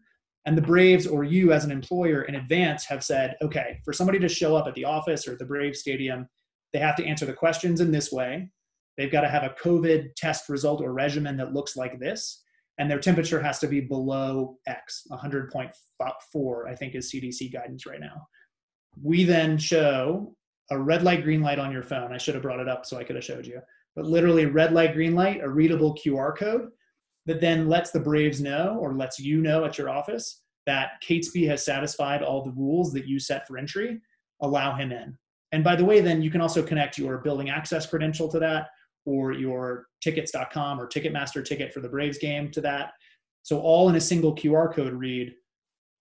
And 0.46 0.58
the 0.58 0.62
Braves 0.62 1.06
or 1.06 1.22
you 1.22 1.52
as 1.52 1.64
an 1.64 1.70
employer 1.70 2.22
in 2.22 2.34
advance 2.34 2.84
have 2.86 3.04
said, 3.04 3.36
okay, 3.40 3.80
for 3.84 3.92
somebody 3.92 4.18
to 4.18 4.28
show 4.28 4.56
up 4.56 4.66
at 4.66 4.74
the 4.74 4.84
office 4.84 5.28
or 5.28 5.32
at 5.32 5.38
the 5.38 5.44
Brave 5.44 5.76
Stadium, 5.76 6.28
they 6.72 6.80
have 6.80 6.96
to 6.96 7.06
answer 7.06 7.24
the 7.24 7.32
questions 7.32 7.80
in 7.80 7.92
this 7.92 8.10
way. 8.10 8.50
They've 8.98 9.12
got 9.12 9.20
to 9.20 9.28
have 9.28 9.44
a 9.44 9.54
COVID 9.62 10.14
test 10.16 10.48
result 10.48 10.80
or 10.82 10.92
regimen 10.92 11.36
that 11.36 11.54
looks 11.54 11.76
like 11.76 12.00
this. 12.00 12.42
And 12.78 12.90
their 12.90 12.98
temperature 12.98 13.40
has 13.40 13.60
to 13.60 13.68
be 13.68 13.80
below 13.80 14.58
X, 14.66 15.06
100.4, 15.12 16.68
I 16.68 16.74
think 16.74 16.94
is 16.96 17.12
CDC 17.12 17.52
guidance 17.52 17.86
right 17.86 18.00
now. 18.00 18.26
We 19.00 19.22
then 19.22 19.56
show 19.56 20.34
a 20.70 20.78
red 20.78 21.02
light, 21.02 21.22
green 21.22 21.42
light 21.42 21.58
on 21.58 21.72
your 21.72 21.82
phone. 21.82 22.12
I 22.12 22.18
should 22.18 22.34
have 22.34 22.42
brought 22.42 22.60
it 22.60 22.68
up 22.68 22.86
so 22.86 22.96
I 22.96 23.04
could 23.04 23.16
have 23.16 23.24
showed 23.24 23.46
you. 23.46 23.60
But 23.94 24.06
literally, 24.06 24.46
red 24.46 24.72
light, 24.72 24.94
green 24.94 25.14
light, 25.14 25.42
a 25.42 25.48
readable 25.48 25.94
QR 25.94 26.36
code 26.36 26.68
that 27.26 27.40
then 27.40 27.68
lets 27.68 27.90
the 27.90 28.00
Braves 28.00 28.40
know 28.40 28.78
or 28.80 28.94
lets 28.94 29.18
you 29.18 29.40
know 29.40 29.64
at 29.64 29.78
your 29.78 29.90
office 29.90 30.42
that 30.66 31.02
Catesby 31.06 31.46
has 31.48 31.64
satisfied 31.64 32.22
all 32.22 32.44
the 32.44 32.52
rules 32.52 32.92
that 32.92 33.06
you 33.06 33.18
set 33.18 33.46
for 33.46 33.56
entry, 33.56 34.00
allow 34.42 34.74
him 34.74 34.92
in. 34.92 35.16
And 35.52 35.62
by 35.62 35.76
the 35.76 35.84
way, 35.84 36.00
then 36.00 36.22
you 36.22 36.30
can 36.30 36.40
also 36.40 36.62
connect 36.62 36.98
your 36.98 37.18
building 37.18 37.50
access 37.50 37.86
credential 37.86 38.28
to 38.28 38.38
that 38.40 38.68
or 39.04 39.32
your 39.32 39.86
tickets.com 40.02 40.80
or 40.80 40.88
Ticketmaster 40.88 41.44
ticket 41.44 41.72
for 41.72 41.80
the 41.80 41.88
Braves 41.88 42.18
game 42.18 42.50
to 42.50 42.60
that. 42.60 42.92
So 43.42 43.60
all 43.60 43.88
in 43.88 43.94
a 43.94 44.00
single 44.00 44.34
QR 44.34 44.74
code 44.74 44.92
read, 44.92 45.32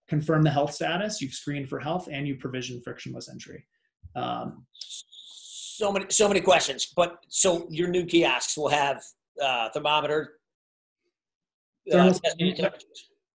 confirm 0.07 0.41
the 0.41 0.50
health 0.50 0.74
status, 0.74 1.22
you've 1.22 1.34
screened 1.34 1.69
for 1.69 1.79
health, 1.79 2.10
and 2.12 2.27
you 2.27 2.36
provision 2.36 2.81
frictionless 2.81 3.29
entry. 3.29 3.65
Um, 4.15 4.65
so 4.74 5.91
many, 5.91 6.05
so 6.10 6.27
many 6.27 6.41
questions. 6.41 6.91
But 6.95 7.17
so 7.27 7.67
your 7.69 7.89
new 7.89 8.05
kiosks 8.05 8.57
will 8.57 8.69
have 8.69 9.03
uh, 9.41 9.69
thermometer, 9.69 10.36
thermal 11.91 12.13
scanning. 12.13 12.55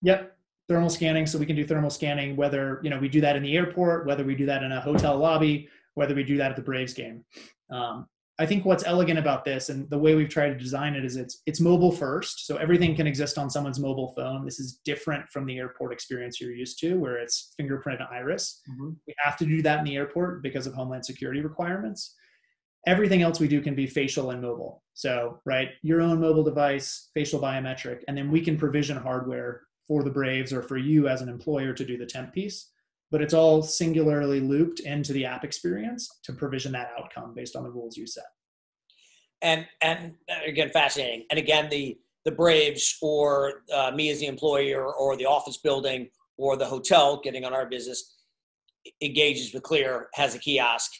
Yep, 0.02 0.37
thermal 0.68 0.90
scanning. 0.90 1.26
So 1.26 1.38
we 1.38 1.46
can 1.46 1.56
do 1.56 1.66
thermal 1.66 1.90
scanning 1.90 2.37
whether 2.37 2.80
you 2.82 2.90
know 2.90 2.99
we 2.99 3.08
do 3.08 3.20
that 3.20 3.37
in 3.37 3.42
the 3.42 3.56
airport, 3.56 4.06
whether 4.06 4.25
we 4.25 4.34
do 4.34 4.46
that 4.46 4.62
in 4.62 4.72
a 4.72 4.80
hotel 4.80 5.16
lobby, 5.18 5.68
whether 5.94 6.14
we 6.14 6.25
do 6.25 6.37
that 6.38 6.50
at 6.50 6.56
the 6.56 6.62
Braves 6.62 6.94
game. 6.94 7.25
Um, 7.70 8.06
I 8.40 8.47
think 8.47 8.64
what's 8.64 8.85
elegant 8.85 9.18
about 9.18 9.44
this 9.44 9.68
and 9.68 9.88
the 9.90 9.99
way 9.99 10.14
we've 10.14 10.28
tried 10.28 10.49
to 10.49 10.59
design 10.59 10.94
it 10.94 11.04
is 11.04 11.16
it's 11.16 11.42
it's 11.47 11.61
mobile 11.61 11.92
first, 11.92 12.47
so 12.47 12.56
everything 12.56 12.97
can 12.97 13.06
exist 13.06 13.38
on 13.38 13.50
someone's 13.50 13.78
mobile 13.78 14.14
phone. 14.16 14.44
This 14.44 14.59
is 14.59 14.80
different 14.85 15.28
from 15.28 15.47
the 15.47 15.59
airport 15.59 15.92
experience 15.92 16.40
you're 16.40 16.52
used 16.52 16.80
to, 16.80 16.94
where 16.94 17.18
it's 17.18 17.52
fingerprint 17.56 18.00
and 18.00 18.09
iris. 18.11 18.62
Mm-hmm. 18.70 18.90
We 19.06 19.14
have 19.18 19.37
to 19.37 19.44
do 19.44 19.61
that 19.62 19.78
in 19.78 19.85
the 19.85 19.97
airport 19.97 20.42
because 20.42 20.66
of 20.66 20.75
homeland 20.75 21.04
security 21.04 21.40
requirements 21.40 22.16
everything 22.87 23.23
else 23.23 23.40
we 23.40 23.49
do 23.49 23.61
can 23.61 23.75
be 23.75 23.87
facial 23.87 24.30
and 24.30 24.40
mobile. 24.40 24.82
So, 24.94 25.40
right, 25.44 25.70
your 25.82 26.00
own 26.00 26.20
mobile 26.20 26.42
device, 26.42 27.11
facial 27.14 27.40
biometric, 27.40 28.00
and 28.09 28.16
then 28.16 28.30
we 28.30 28.40
can 28.40 28.56
provision 28.56 28.97
hardware 28.97 29.62
for 29.87 30.02
the 30.02 30.11
Braves 30.11 30.52
or 30.52 30.62
for 30.62 30.78
you 30.78 31.09
as 31.09 31.20
an 31.20 31.28
employer 31.28 31.73
to 31.73 31.85
do 31.85 31.97
the 31.97 32.06
temp 32.06 32.32
piece. 32.32 32.70
But 33.10 33.22
it's 33.22 33.34
all 33.34 33.62
singularly 33.62 34.40
looped 34.40 34.80
into 34.80 35.12
the 35.12 35.24
app 35.24 35.44
experience 35.44 36.20
to 36.24 36.32
provision 36.32 36.72
that 36.72 36.90
outcome 36.98 37.34
based 37.34 37.56
on 37.56 37.64
the 37.64 37.70
rules 37.70 37.96
you 37.96 38.06
set. 38.06 38.24
And 39.42 39.66
and 39.80 40.14
again, 40.46 40.70
fascinating. 40.70 41.26
And 41.30 41.38
again, 41.38 41.68
the 41.70 41.98
the 42.24 42.30
Braves 42.30 42.98
or 43.00 43.62
uh, 43.74 43.90
me 43.92 44.10
as 44.10 44.20
the 44.20 44.26
employer 44.26 44.94
or 44.94 45.16
the 45.16 45.26
office 45.26 45.56
building 45.56 46.08
or 46.36 46.56
the 46.56 46.66
hotel 46.66 47.20
getting 47.22 47.44
on 47.44 47.52
our 47.52 47.66
business 47.66 48.16
engages 49.02 49.52
with 49.52 49.62
Clear 49.62 50.08
has 50.14 50.34
a 50.34 50.38
kiosk 50.38 50.92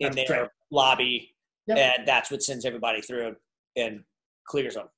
in 0.00 0.12
That's 0.12 0.28
their 0.28 0.40
right 0.42 0.50
lobby, 0.70 1.34
yep. 1.66 1.78
and 1.78 2.06
that's 2.06 2.30
what 2.30 2.42
sends 2.42 2.64
everybody 2.64 3.00
through 3.00 3.36
and 3.76 4.02
clears 4.46 4.74
them. 4.74 4.88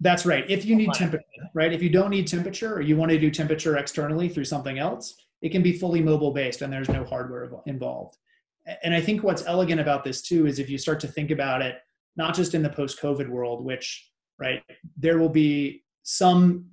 That's 0.00 0.24
right. 0.24 0.48
If 0.48 0.64
you 0.64 0.76
need 0.76 0.92
temperature, 0.92 1.24
right? 1.54 1.72
If 1.72 1.82
you 1.82 1.90
don't 1.90 2.10
need 2.10 2.28
temperature 2.28 2.74
or 2.74 2.80
you 2.80 2.96
want 2.96 3.10
to 3.10 3.18
do 3.18 3.30
temperature 3.30 3.76
externally 3.76 4.28
through 4.28 4.44
something 4.44 4.78
else, 4.78 5.16
it 5.42 5.50
can 5.50 5.62
be 5.62 5.72
fully 5.72 6.00
mobile 6.00 6.32
based 6.32 6.62
and 6.62 6.72
there's 6.72 6.88
no 6.88 7.04
hardware 7.04 7.50
involved. 7.66 8.16
And 8.82 8.94
I 8.94 9.00
think 9.00 9.22
what's 9.22 9.46
elegant 9.46 9.80
about 9.80 10.04
this 10.04 10.22
too 10.22 10.46
is 10.46 10.58
if 10.58 10.68
you 10.68 10.78
start 10.78 11.00
to 11.00 11.08
think 11.08 11.30
about 11.30 11.62
it, 11.62 11.76
not 12.16 12.34
just 12.34 12.54
in 12.54 12.62
the 12.62 12.68
post 12.68 13.00
COVID 13.00 13.28
world, 13.28 13.64
which, 13.64 14.10
right, 14.38 14.62
there 14.96 15.18
will 15.18 15.28
be 15.28 15.84
some 16.02 16.66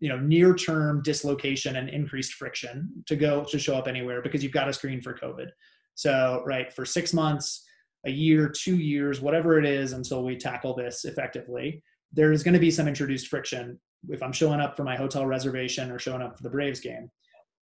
you 0.00 0.08
know 0.08 0.18
near 0.18 0.54
term 0.54 1.02
dislocation 1.02 1.76
and 1.76 1.88
increased 1.88 2.34
friction 2.34 2.88
to 3.06 3.16
go 3.16 3.44
to 3.44 3.58
show 3.58 3.74
up 3.74 3.88
anywhere 3.88 4.22
because 4.22 4.42
you've 4.42 4.52
got 4.52 4.68
a 4.68 4.72
screen 4.72 5.00
for 5.00 5.12
covid 5.12 5.48
so 5.94 6.44
right 6.46 6.72
for 6.72 6.84
six 6.84 7.12
months 7.12 7.66
a 8.06 8.10
year, 8.10 8.48
two 8.48 8.76
years, 8.76 9.20
whatever 9.20 9.58
it 9.58 9.64
is 9.64 9.92
until 9.92 10.24
we 10.24 10.36
tackle 10.36 10.74
this 10.74 11.04
effectively, 11.04 11.82
there 12.12 12.32
is 12.32 12.42
going 12.42 12.54
to 12.54 12.60
be 12.60 12.70
some 12.70 12.88
introduced 12.88 13.28
friction 13.28 13.78
if 14.08 14.22
I'm 14.22 14.32
showing 14.32 14.60
up 14.60 14.76
for 14.76 14.84
my 14.84 14.96
hotel 14.96 15.26
reservation 15.26 15.90
or 15.90 15.98
showing 15.98 16.22
up 16.22 16.36
for 16.36 16.42
the 16.42 16.50
Braves 16.50 16.80
game. 16.80 17.10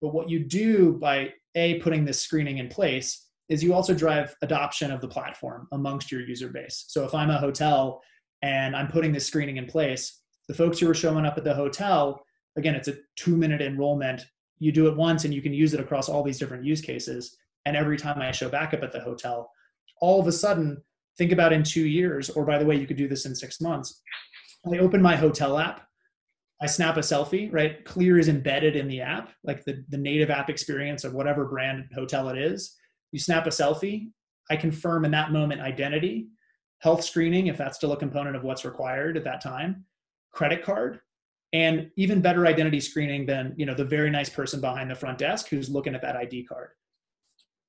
But 0.01 0.13
what 0.13 0.29
you 0.29 0.39
do 0.39 0.93
by 0.93 1.33
A, 1.55 1.79
putting 1.79 2.05
this 2.05 2.19
screening 2.19 2.59
in 2.59 2.69
place 2.69 3.27
is 3.49 3.63
you 3.63 3.73
also 3.73 3.93
drive 3.93 4.35
adoption 4.41 4.91
of 4.91 5.01
the 5.01 5.07
platform 5.07 5.67
amongst 5.71 6.11
your 6.11 6.21
user 6.21 6.49
base. 6.49 6.85
So 6.87 7.05
if 7.05 7.13
I'm 7.13 7.29
a 7.29 7.39
hotel 7.39 8.01
and 8.41 8.75
I'm 8.75 8.87
putting 8.87 9.11
this 9.11 9.25
screening 9.25 9.57
in 9.57 9.65
place, 9.65 10.21
the 10.47 10.53
folks 10.53 10.79
who 10.79 10.89
are 10.89 10.93
showing 10.93 11.25
up 11.25 11.37
at 11.37 11.43
the 11.43 11.53
hotel, 11.53 12.23
again, 12.57 12.75
it's 12.75 12.87
a 12.87 12.95
two 13.15 13.37
minute 13.37 13.61
enrollment. 13.61 14.25
You 14.59 14.71
do 14.71 14.87
it 14.87 14.97
once 14.97 15.25
and 15.25 15.33
you 15.33 15.41
can 15.41 15.53
use 15.53 15.73
it 15.73 15.79
across 15.79 16.09
all 16.09 16.23
these 16.23 16.39
different 16.39 16.65
use 16.65 16.81
cases. 16.81 17.37
And 17.65 17.75
every 17.75 17.97
time 17.97 18.21
I 18.21 18.31
show 18.31 18.49
back 18.49 18.73
up 18.73 18.83
at 18.83 18.91
the 18.91 18.99
hotel, 18.99 19.49
all 20.01 20.19
of 20.19 20.27
a 20.27 20.31
sudden, 20.31 20.77
think 21.17 21.31
about 21.31 21.53
in 21.53 21.63
two 21.63 21.85
years, 21.85 22.29
or 22.29 22.45
by 22.45 22.57
the 22.57 22.65
way, 22.65 22.75
you 22.75 22.87
could 22.87 22.97
do 22.97 23.07
this 23.07 23.25
in 23.25 23.35
six 23.35 23.59
months. 23.59 24.01
I 24.71 24.77
open 24.77 25.01
my 25.01 25.15
hotel 25.15 25.57
app, 25.57 25.86
I 26.61 26.65
snap 26.65 26.97
a 26.97 27.01
selfie, 27.01 27.53
right? 27.53 27.85
Clear 27.85 28.17
is 28.17 28.29
embedded 28.29 28.75
in 28.75 28.87
the 28.87 29.01
app, 29.01 29.31
like 29.43 29.63
the, 29.63 29.83
the 29.89 29.97
native 29.97 30.29
app 30.31 30.49
experience 30.49 31.03
of 31.03 31.13
whatever 31.13 31.45
brand 31.45 31.85
hotel 31.93 32.29
it 32.29 32.37
is. 32.37 32.75
You 33.11 33.19
snap 33.19 33.45
a 33.45 33.51
selfie, 33.51 34.09
I 34.49 34.55
confirm 34.55 35.05
in 35.05 35.11
that 35.11 35.31
moment 35.31 35.61
identity, 35.61 36.29
health 36.79 37.03
screening, 37.03 37.47
if 37.47 37.57
that's 37.57 37.77
still 37.77 37.93
a 37.93 37.97
component 37.97 38.35
of 38.35 38.43
what's 38.43 38.65
required 38.65 39.17
at 39.17 39.23
that 39.25 39.41
time, 39.41 39.85
credit 40.31 40.63
card, 40.63 40.99
and 41.53 41.89
even 41.95 42.21
better 42.21 42.45
identity 42.45 42.79
screening 42.79 43.25
than 43.25 43.53
you 43.57 43.65
know 43.65 43.73
the 43.73 43.85
very 43.85 44.09
nice 44.09 44.29
person 44.29 44.59
behind 44.59 44.89
the 44.91 44.95
front 44.95 45.17
desk 45.17 45.47
who's 45.49 45.69
looking 45.69 45.95
at 45.95 46.01
that 46.01 46.15
ID 46.15 46.43
card. 46.43 46.69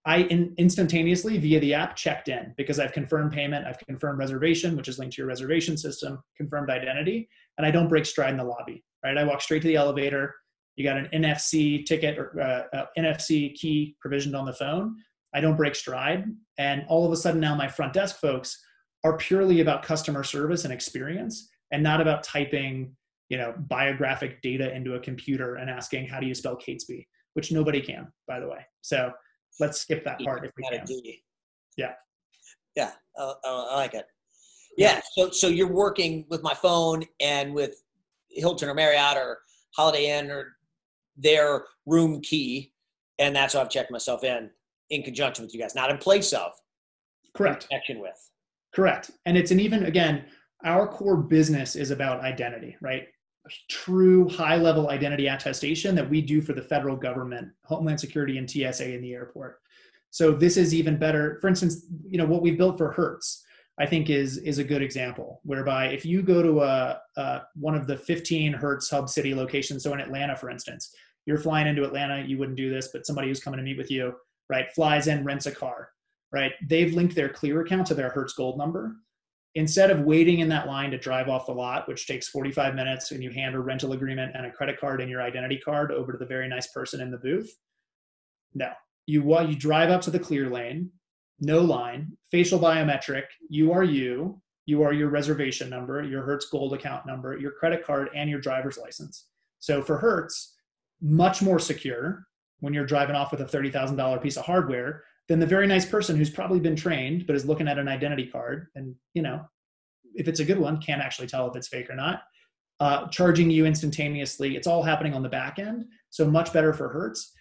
I 0.05 0.23
in, 0.23 0.55
instantaneously 0.59 1.39
via 1.39 1.61
the 1.61 1.75
app 1.75 1.95
checked 1.95 2.29
in 2.29 2.55
because 2.57 2.81
I've 2.81 2.93
confirmed 2.93 3.33
payment, 3.33 3.67
I've 3.67 3.79
confirmed 3.79 4.19
reservation, 4.19 4.77
which 4.77 4.89
is 4.89 4.99
linked 4.99 5.15
to 5.17 5.23
your 5.23 5.29
reservation 5.29 5.77
system, 5.77 6.23
confirmed 6.37 6.71
identity, 6.71 7.29
and 7.59 7.67
I 7.67 7.71
don't 7.71 7.89
break 7.89 8.07
stride 8.07 8.31
in 8.31 8.39
the 8.39 8.45
lobby. 8.45 8.85
Right, 9.05 9.17
I 9.17 9.25
walk 9.25 9.43
straight 9.43 9.63
to 9.63 9.69
the 9.69 9.77
elevator. 9.77 10.35
You 10.77 10.85
got 10.85 10.97
an 10.97 11.09
NFC 11.13 11.85
ticket 11.85 12.19
or 12.19 12.41
uh, 12.41 12.77
uh, 12.77 12.87
NFC 12.99 13.55
key 13.55 13.97
provisioned 14.01 14.35
on 14.35 14.47
the 14.47 14.53
phone. 14.53 14.97
I 15.35 15.41
don't 15.41 15.57
break 15.57 15.75
stride, 15.75 16.25
and 16.57 16.85
all 16.89 17.05
of 17.05 17.13
a 17.13 17.17
sudden 17.17 17.41
now 17.41 17.55
my 17.55 17.69
front 17.69 17.93
desk 17.93 18.19
folks 18.19 18.59
are 19.05 19.17
purely 19.17 19.61
about 19.61 19.83
customer 19.83 20.25
service 20.25 20.65
and 20.65 20.73
experience. 20.73 21.51
and 21.71 21.83
not 21.83 22.01
about 22.01 22.23
typing 22.23 22.97
you 23.29 23.37
know 23.37 23.55
biographic 23.69 24.41
data 24.43 24.75
into 24.75 24.95
a 24.95 25.01
computer 25.01 25.57
and 25.57 25.71
asking 25.71 26.07
how 26.07 26.21
do 26.21 26.27
you 26.27 26.35
spell 26.35 26.57
catesby 26.57 27.07
which 27.35 27.53
nobody 27.53 27.81
can 27.81 28.11
by 28.27 28.41
the 28.41 28.49
way 28.49 28.65
so 28.81 29.13
let's 29.61 29.81
skip 29.81 30.05
that 30.05 30.19
part 30.21 30.45
if 30.45 30.53
we 30.57 30.65
can 30.71 30.85
yeah 31.77 31.93
yeah 32.75 32.93
uh, 33.19 33.35
i 33.45 33.77
like 33.77 33.95
it 33.95 34.07
yeah 34.79 35.01
so 35.13 35.31
so 35.31 35.49
you're 35.49 35.73
working 35.73 36.25
with 36.29 36.43
my 36.43 36.55
phone 36.55 37.05
and 37.21 37.53
with 37.53 37.83
hilton 38.31 38.69
or 38.69 38.75
marriott 38.75 39.17
or 39.17 39.39
holiday 39.75 40.19
inn 40.19 40.31
or 40.31 40.57
their 41.17 41.65
room 41.87 42.21
key 42.21 42.73
and 43.19 43.35
that's 43.37 43.55
how 43.55 43.61
i've 43.61 43.71
checked 43.71 43.91
myself 43.91 44.25
in 44.25 44.51
in 44.91 45.03
conjunction 45.03 45.45
with 45.45 45.55
you 45.55 45.61
guys. 45.61 45.75
Not 45.75 45.91
in 45.91 45.99
place 45.99 46.33
of 46.33 46.53
correct. 47.35 47.69
connection 47.69 48.01
with. 48.01 48.31
Correct. 48.75 49.11
And 49.27 49.37
it's 49.37 49.51
an 49.51 49.61
even 49.61 49.85
again 49.85 50.25
our 50.65 50.89
core 50.89 51.17
business 51.17 51.77
is 51.77 51.91
about 51.91 52.21
identity 52.21 52.77
right? 52.81 53.09
True 53.71 54.29
high 54.29 54.57
level 54.57 54.91
identity 54.91 55.27
attestation 55.27 55.95
that 55.95 56.09
we 56.09 56.21
do 56.21 56.43
for 56.43 56.53
the 56.53 56.63
federal 56.63 56.97
government, 56.97 57.49
Homeland 57.65 57.99
Security 57.99 58.39
and 58.39 58.51
TSA 58.51 58.95
in 58.95 59.01
the 59.01 59.15
airport. 59.15 59.61
So 60.11 60.33
this 60.33 60.57
is 60.57 60.75
even 60.75 60.99
better. 60.99 61.39
For 61.41 61.49
instance, 61.49 61.87
you 62.07 62.19
know 62.19 62.27
what 62.27 62.43
we 62.43 62.53
built 62.53 62.79
for 62.79 62.93
Hertz, 62.93 63.45
I 63.81 63.87
think 63.87 64.11
is 64.11 64.39
is 64.39 64.59
a 64.59 64.65
good 64.65 64.83
example. 64.83 65.41
Whereby 65.45 65.87
if 65.87 66.05
you 66.05 66.23
go 66.23 66.43
to 66.43 66.63
a, 66.63 67.01
a 67.17 67.43
one 67.55 67.75
of 67.75 67.87
the 67.87 67.97
15 67.97 68.53
Hertz 68.53 68.91
hub 68.91 69.09
city 69.09 69.35
locations, 69.35 69.83
so 69.83 69.93
in 69.93 70.01
Atlanta, 70.01 70.37
for 70.37 70.51
instance, 70.51 70.95
you're 71.27 71.39
flying 71.39 71.67
into 71.67 71.85
Atlanta, 71.85 72.25
you 72.27 72.39
wouldn't 72.39 72.57
do 72.57 72.71
this, 72.71 72.89
but 72.93 73.07
somebody 73.07 73.29
who's 73.29 73.41
coming 73.41 73.59
to 73.59 73.65
meet 73.65 73.79
with 73.79 73.91
you, 73.91 74.15
right, 74.49 74.73
flies 74.75 75.09
in, 75.09 75.25
rents 75.25 75.47
a 75.47 75.53
car, 75.53 75.91
right? 76.33 76.53
They've 76.69 76.95
linked 76.95 77.15
their 77.15 77.29
Clear 77.29 77.61
account 77.61 77.87
to 77.89 77.95
their 77.95 78.11
Hertz 78.11 78.33
Gold 78.33 78.59
number 78.59 78.97
instead 79.55 79.91
of 79.91 80.01
waiting 80.01 80.41
in 80.41 80.49
that 80.49 80.67
line 80.67 80.91
to 80.91 80.99
drive 80.99 81.29
off 81.29 81.47
the 81.47 81.53
lot, 81.53 81.89
which 81.89 82.07
takes 82.07 82.29
45 82.29 82.75
minutes, 82.75 83.11
and 83.11 83.23
you 83.23 83.31
hand 83.31 83.55
a 83.55 83.61
rental 83.61 83.93
agreement 83.93 84.33
and 84.35 84.47
a 84.47 84.51
credit 84.51 84.79
card 84.81 85.01
and 85.01 85.11
your 85.11 85.23
identity 85.23 85.59
card 85.59 85.91
over 85.91 86.13
to 86.13 86.19
the 86.19 86.27
very 86.27 86.49
nice 86.49 86.69
person 86.69 87.01
in 87.01 87.11
the 87.11 87.19
booth. 87.19 87.51
No, 88.55 88.71
you 89.07 89.23
you 89.43 89.57
drive 89.57 89.91
up 89.91 90.01
to 90.03 90.11
the 90.11 90.19
clear 90.19 90.49
lane, 90.49 90.91
no 91.41 91.61
line, 91.61 92.17
facial 92.31 92.59
biometric. 92.59 93.25
You 93.49 93.73
are 93.73 93.85
you. 93.85 94.41
You 94.67 94.83
are 94.83 94.93
your 94.93 95.09
reservation 95.09 95.71
number, 95.71 96.03
your 96.03 96.23
Hertz 96.23 96.47
Gold 96.47 96.75
account 96.75 97.07
number, 97.07 97.39
your 97.39 97.53
credit 97.53 97.85
card, 97.85 98.11
and 98.15 98.29
your 98.29 98.41
driver's 98.41 98.77
license. 98.77 99.27
So 99.61 99.83
for 99.83 99.97
Hertz, 99.97 100.57
much 101.01 101.41
more 101.41 101.59
secure 101.59 102.27
when 102.61 102.75
you're 102.75 102.87
driving 102.87 103.17
off 103.17 103.31
with 103.31 103.41
a 103.41 103.45
$30,000 103.45 104.23
piece 104.23 104.37
of 104.37 104.45
hardware 104.45 105.05
than 105.29 105.39
the 105.39 105.47
very 105.47 105.67
nice 105.67 105.87
person 105.87 106.17
who's 106.17 106.31
probably 106.31 106.59
been 106.59 106.77
trained 106.77 107.27
but 107.27 107.37
is 107.37 107.47
looking 107.47 107.69
at 107.69 107.79
an 107.79 107.89
identity 107.89 108.27
card 108.27 108.69
and 108.75 108.95
you 109.15 109.23
know 109.23 109.45
if 110.15 110.27
it's 110.27 110.41
a 110.41 110.45
good 110.45 110.59
one 110.59 110.81
can't 110.81 111.03
actually 111.03 111.29
tell 111.29 111.49
if 111.49 111.57
it's 111.57 111.69
fake 111.69 111.91
or 111.91 111.95
not 111.95 112.23
uh, 112.81 113.07
charging 113.09 113.51
you 113.51 113.67
instantaneously 113.67 114.57
it's 114.57 114.67
all 114.67 114.83
happening 114.83 115.15
on 115.15 115.23
the 115.23 115.29
back 115.29 115.59
end 115.59 115.85
so 116.11 116.29
much 116.29 116.53
better 116.53 116.73
for 116.73 116.89
hertz 116.89 117.33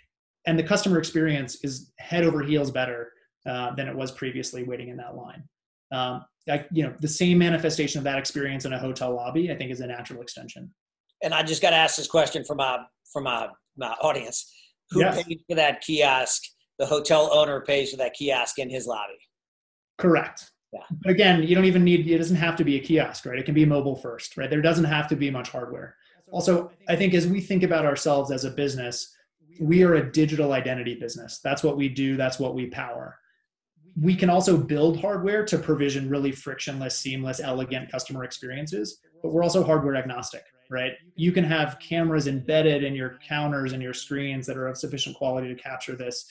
and 0.45 0.57
the 0.57 0.63
customer 0.63 0.99
experience 0.99 1.63
is 1.63 1.91
head 1.97 2.23
over 2.23 2.43
heels 2.43 2.71
better 2.71 3.11
uh, 3.47 3.73
than 3.75 3.87
it 3.87 3.95
was 3.95 4.11
previously 4.11 4.63
waiting 4.63 4.89
in 4.89 4.97
that 4.97 5.15
line 5.15 5.43
um, 5.91 6.25
I, 6.49 6.65
you 6.71 6.83
know 6.83 6.93
the 6.99 7.07
same 7.07 7.37
manifestation 7.37 7.97
of 7.97 8.03
that 8.05 8.17
experience 8.17 8.65
in 8.65 8.73
a 8.73 8.79
hotel 8.79 9.15
lobby 9.15 9.51
i 9.51 9.55
think 9.55 9.71
is 9.71 9.81
a 9.81 9.87
natural 9.87 10.21
extension 10.21 10.73
and 11.23 11.33
i 11.33 11.43
just 11.43 11.61
got 11.61 11.71
to 11.71 11.75
ask 11.75 11.97
this 11.97 12.07
question 12.07 12.43
for 12.43 12.55
my 12.55 12.79
for 13.11 13.21
my, 13.21 13.47
my 13.77 13.93
audience 14.01 14.53
who 14.91 14.99
yes. 14.99 15.23
paid 15.23 15.39
for 15.47 15.55
that 15.55 15.81
kiosk 15.81 16.43
the 16.79 16.85
hotel 16.85 17.29
owner 17.33 17.61
pays 17.61 17.91
for 17.91 17.97
that 17.97 18.13
kiosk 18.13 18.59
in 18.59 18.69
his 18.69 18.87
lobby. 18.87 19.17
Correct. 19.97 20.51
Yeah. 20.71 20.83
But 21.01 21.11
again, 21.11 21.43
you 21.43 21.55
don't 21.55 21.65
even 21.65 21.83
need, 21.83 22.07
it 22.07 22.17
doesn't 22.17 22.35
have 22.35 22.55
to 22.57 22.63
be 22.63 22.75
a 22.75 22.79
kiosk, 22.79 23.25
right? 23.25 23.39
It 23.39 23.45
can 23.45 23.55
be 23.55 23.65
mobile 23.65 23.95
first, 23.95 24.37
right? 24.37 24.49
There 24.49 24.61
doesn't 24.61 24.85
have 24.85 25.07
to 25.09 25.15
be 25.15 25.31
much 25.31 25.49
hardware. 25.49 25.95
Also, 26.29 26.71
I 26.89 26.95
think 26.95 27.13
as 27.13 27.25
we 27.25 27.39
think 27.39 27.63
about 27.63 27.85
ourselves 27.85 28.31
as 28.31 28.43
a 28.43 28.51
business, 28.51 29.15
we 29.61 29.83
are 29.83 29.95
a 29.95 30.11
digital 30.11 30.51
identity 30.51 30.95
business. 30.95 31.39
That's 31.43 31.63
what 31.63 31.77
we 31.77 31.87
do, 31.89 32.17
that's 32.17 32.37
what 32.37 32.53
we 32.53 32.67
power. 32.67 33.17
We 33.99 34.15
can 34.15 34.29
also 34.29 34.57
build 34.57 34.99
hardware 34.99 35.43
to 35.45 35.57
provision 35.57 36.09
really 36.09 36.31
frictionless, 36.31 36.97
seamless, 36.97 37.39
elegant 37.39 37.91
customer 37.91 38.23
experiences, 38.23 38.99
but 39.23 39.29
we're 39.29 39.43
also 39.43 39.63
hardware 39.63 39.95
agnostic, 39.95 40.43
right? 40.69 40.93
You 41.15 41.31
can 41.31 41.43
have 41.43 41.79
cameras 41.79 42.27
embedded 42.27 42.83
in 42.83 42.93
your 42.93 43.17
counters 43.27 43.73
and 43.73 43.81
your 43.81 43.93
screens 43.93 44.45
that 44.45 44.57
are 44.57 44.67
of 44.67 44.77
sufficient 44.77 45.15
quality 45.15 45.47
to 45.47 45.55
capture 45.55 45.95
this 45.95 46.27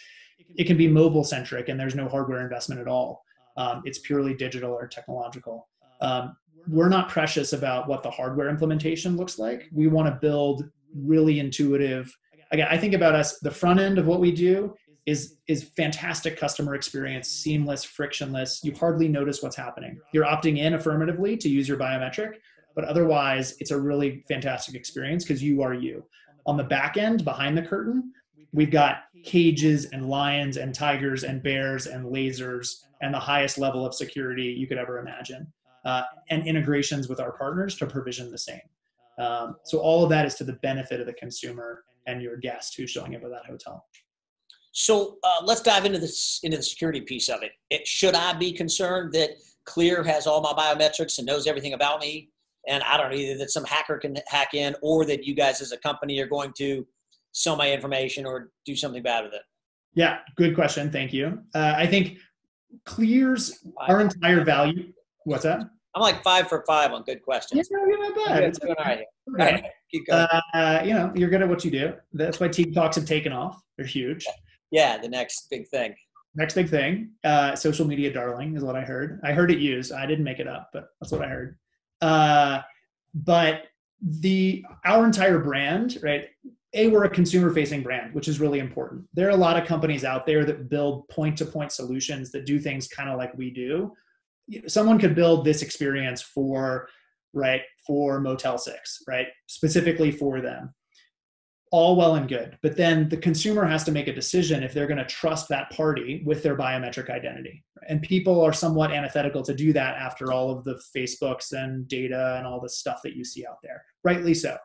it 0.56 0.64
can 0.64 0.76
be 0.76 0.88
mobile 0.88 1.24
centric 1.24 1.68
and 1.68 1.78
there's 1.78 1.94
no 1.94 2.08
hardware 2.08 2.40
investment 2.40 2.80
at 2.80 2.88
all. 2.88 3.24
Um, 3.56 3.82
it's 3.84 3.98
purely 4.00 4.34
digital 4.34 4.72
or 4.72 4.86
technological. 4.86 5.68
Um, 6.00 6.36
we're 6.68 6.88
not 6.88 7.08
precious 7.08 7.52
about 7.52 7.88
what 7.88 8.02
the 8.02 8.10
hardware 8.10 8.48
implementation 8.48 9.16
looks 9.16 9.38
like. 9.38 9.68
We 9.72 9.86
want 9.86 10.08
to 10.08 10.18
build 10.20 10.68
really 10.94 11.40
intuitive. 11.40 12.14
Again, 12.52 12.68
I 12.70 12.76
think 12.76 12.94
about 12.94 13.14
us, 13.14 13.38
the 13.38 13.50
front 13.50 13.80
end 13.80 13.98
of 13.98 14.06
what 14.06 14.20
we 14.20 14.32
do 14.32 14.74
is 15.06 15.36
is 15.46 15.62
fantastic 15.76 16.36
customer 16.36 16.74
experience, 16.74 17.28
seamless, 17.28 17.84
frictionless. 17.84 18.60
You 18.64 18.74
hardly 18.74 19.08
notice 19.08 19.42
what's 19.42 19.56
happening. 19.56 19.98
You're 20.12 20.26
opting 20.26 20.58
in 20.58 20.74
affirmatively 20.74 21.36
to 21.38 21.48
use 21.48 21.68
your 21.68 21.78
biometric, 21.78 22.34
but 22.74 22.84
otherwise 22.84 23.56
it's 23.60 23.70
a 23.70 23.80
really 23.80 24.24
fantastic 24.28 24.74
experience 24.74 25.24
because 25.24 25.42
you 25.42 25.62
are 25.62 25.74
you. 25.74 26.04
On 26.46 26.56
the 26.56 26.64
back 26.64 26.96
end, 26.96 27.24
behind 27.24 27.56
the 27.56 27.62
curtain, 27.62 28.12
we've 28.52 28.70
got 28.70 29.04
cages 29.22 29.86
and 29.86 30.08
lions 30.08 30.56
and 30.56 30.74
tigers 30.74 31.24
and 31.24 31.42
bears 31.42 31.86
and 31.86 32.06
lasers 32.06 32.84
and 33.02 33.12
the 33.12 33.18
highest 33.18 33.58
level 33.58 33.84
of 33.84 33.94
security 33.94 34.44
you 34.44 34.66
could 34.66 34.78
ever 34.78 34.98
imagine 34.98 35.46
uh, 35.84 36.02
and 36.30 36.46
integrations 36.46 37.08
with 37.08 37.20
our 37.20 37.32
partners 37.32 37.76
to 37.76 37.86
provision 37.86 38.30
the 38.30 38.38
same 38.38 38.60
um, 39.18 39.56
so 39.64 39.78
all 39.78 40.04
of 40.04 40.10
that 40.10 40.26
is 40.26 40.34
to 40.34 40.44
the 40.44 40.54
benefit 40.54 41.00
of 41.00 41.06
the 41.06 41.12
consumer 41.14 41.84
and 42.06 42.22
your 42.22 42.36
guest 42.36 42.76
who's 42.76 42.90
showing 42.90 43.16
up 43.16 43.24
at 43.24 43.30
that 43.30 43.44
hotel 43.46 43.84
so 44.78 45.16
uh, 45.24 45.42
let's 45.42 45.62
dive 45.62 45.86
into 45.86 45.98
this 45.98 46.40
into 46.42 46.56
the 46.56 46.62
security 46.62 47.00
piece 47.00 47.28
of 47.28 47.42
it. 47.42 47.52
it 47.70 47.86
should 47.86 48.14
i 48.14 48.32
be 48.32 48.52
concerned 48.52 49.12
that 49.12 49.30
clear 49.64 50.02
has 50.02 50.26
all 50.26 50.40
my 50.40 50.52
biometrics 50.52 51.18
and 51.18 51.26
knows 51.26 51.46
everything 51.46 51.72
about 51.72 52.00
me 52.00 52.28
and 52.68 52.82
i 52.84 52.96
don't 52.96 53.10
know 53.10 53.16
either 53.16 53.38
that 53.38 53.50
some 53.50 53.64
hacker 53.64 53.98
can 53.98 54.16
hack 54.26 54.54
in 54.54 54.74
or 54.82 55.04
that 55.04 55.24
you 55.24 55.34
guys 55.34 55.60
as 55.60 55.72
a 55.72 55.78
company 55.78 56.20
are 56.20 56.26
going 56.26 56.52
to 56.56 56.86
sell 57.36 57.54
my 57.54 57.70
information 57.70 58.24
or 58.24 58.50
do 58.64 58.74
something 58.74 59.02
bad 59.02 59.24
with 59.24 59.34
it? 59.34 59.42
Yeah, 59.94 60.18
good 60.36 60.54
question. 60.54 60.90
Thank 60.90 61.12
you. 61.12 61.38
Uh, 61.54 61.74
I 61.76 61.86
think 61.86 62.18
clears 62.84 63.64
our 63.78 64.00
entire 64.00 64.42
value. 64.42 64.92
What's 65.24 65.44
that? 65.44 65.60
I'm 65.94 66.02
like 66.02 66.22
five 66.22 66.48
for 66.48 66.64
five 66.66 66.92
on 66.92 67.02
good 67.04 67.22
questions. 67.22 67.68
Yeah, 67.70 67.78
you're 67.86 68.02
not 68.02 68.26
bad. 68.26 68.42
It's 68.42 68.58
going 68.58 68.74
all 68.78 68.84
right. 68.84 69.04
All 69.28 69.34
right. 69.34 69.64
Keep 69.90 70.06
going. 70.08 70.26
Uh, 70.54 70.82
you 70.84 70.92
know, 70.92 71.12
you're 71.14 71.30
good 71.30 71.42
at 71.42 71.48
what 71.48 71.64
you 71.64 71.70
do. 71.70 71.94
That's 72.12 72.40
why 72.40 72.48
Talks 72.48 72.96
have 72.96 73.06
taken 73.06 73.32
off. 73.32 73.62
They're 73.76 73.86
huge. 73.86 74.26
Yeah, 74.70 74.98
the 74.98 75.08
next 75.08 75.48
big 75.50 75.68
thing. 75.68 75.94
Next 76.34 76.54
big 76.54 76.68
thing. 76.68 77.10
Uh, 77.24 77.56
social 77.56 77.86
media 77.86 78.12
darling 78.12 78.56
is 78.56 78.62
what 78.62 78.76
I 78.76 78.82
heard. 78.82 79.20
I 79.24 79.32
heard 79.32 79.50
it 79.50 79.58
used. 79.58 79.92
I 79.92 80.06
didn't 80.06 80.24
make 80.24 80.38
it 80.38 80.48
up, 80.48 80.70
but 80.72 80.88
that's 81.00 81.12
what 81.12 81.22
I 81.22 81.28
heard. 81.28 81.58
Uh, 82.00 82.60
but 83.14 83.64
the 84.02 84.64
our 84.84 85.06
entire 85.06 85.38
brand, 85.38 85.98
right? 86.02 86.28
a 86.76 86.88
we're 86.88 87.04
a 87.04 87.10
consumer 87.10 87.52
facing 87.52 87.82
brand 87.82 88.14
which 88.14 88.28
is 88.28 88.40
really 88.40 88.58
important 88.58 89.04
there 89.14 89.26
are 89.26 89.30
a 89.30 89.36
lot 89.36 89.60
of 89.60 89.66
companies 89.66 90.04
out 90.04 90.26
there 90.26 90.44
that 90.44 90.68
build 90.68 91.08
point 91.08 91.36
to 91.36 91.44
point 91.44 91.72
solutions 91.72 92.30
that 92.30 92.44
do 92.44 92.58
things 92.58 92.86
kind 92.86 93.08
of 93.08 93.18
like 93.18 93.36
we 93.36 93.50
do 93.50 93.92
someone 94.66 94.98
could 94.98 95.14
build 95.14 95.44
this 95.44 95.62
experience 95.62 96.22
for 96.22 96.88
right 97.32 97.62
for 97.86 98.20
motel 98.20 98.58
6 98.58 99.02
right 99.08 99.28
specifically 99.46 100.10
for 100.10 100.40
them 100.40 100.74
all 101.72 101.96
well 101.96 102.14
and 102.14 102.28
good. 102.28 102.56
But 102.62 102.76
then 102.76 103.08
the 103.08 103.16
consumer 103.16 103.64
has 103.64 103.84
to 103.84 103.92
make 103.92 104.06
a 104.06 104.14
decision 104.14 104.62
if 104.62 104.72
they're 104.72 104.86
going 104.86 104.98
to 104.98 105.04
trust 105.04 105.48
that 105.48 105.70
party 105.70 106.22
with 106.24 106.42
their 106.42 106.56
biometric 106.56 107.10
identity. 107.10 107.64
And 107.88 108.02
people 108.02 108.40
are 108.42 108.52
somewhat 108.52 108.92
antithetical 108.92 109.42
to 109.42 109.54
do 109.54 109.72
that 109.72 109.96
after 109.96 110.32
all 110.32 110.50
of 110.50 110.64
the 110.64 110.80
facebooks 110.96 111.52
and 111.52 111.86
data 111.88 112.36
and 112.38 112.46
all 112.46 112.60
the 112.60 112.68
stuff 112.68 113.00
that 113.02 113.16
you 113.16 113.24
see 113.24 113.44
out 113.46 113.58
there. 113.62 113.84
Rightly 114.04 114.34
so. 114.34 114.56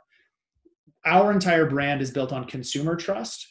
Our 1.06 1.32
entire 1.32 1.66
brand 1.66 2.02
is 2.02 2.12
built 2.12 2.32
on 2.32 2.46
consumer 2.46 2.96
trust 2.96 3.48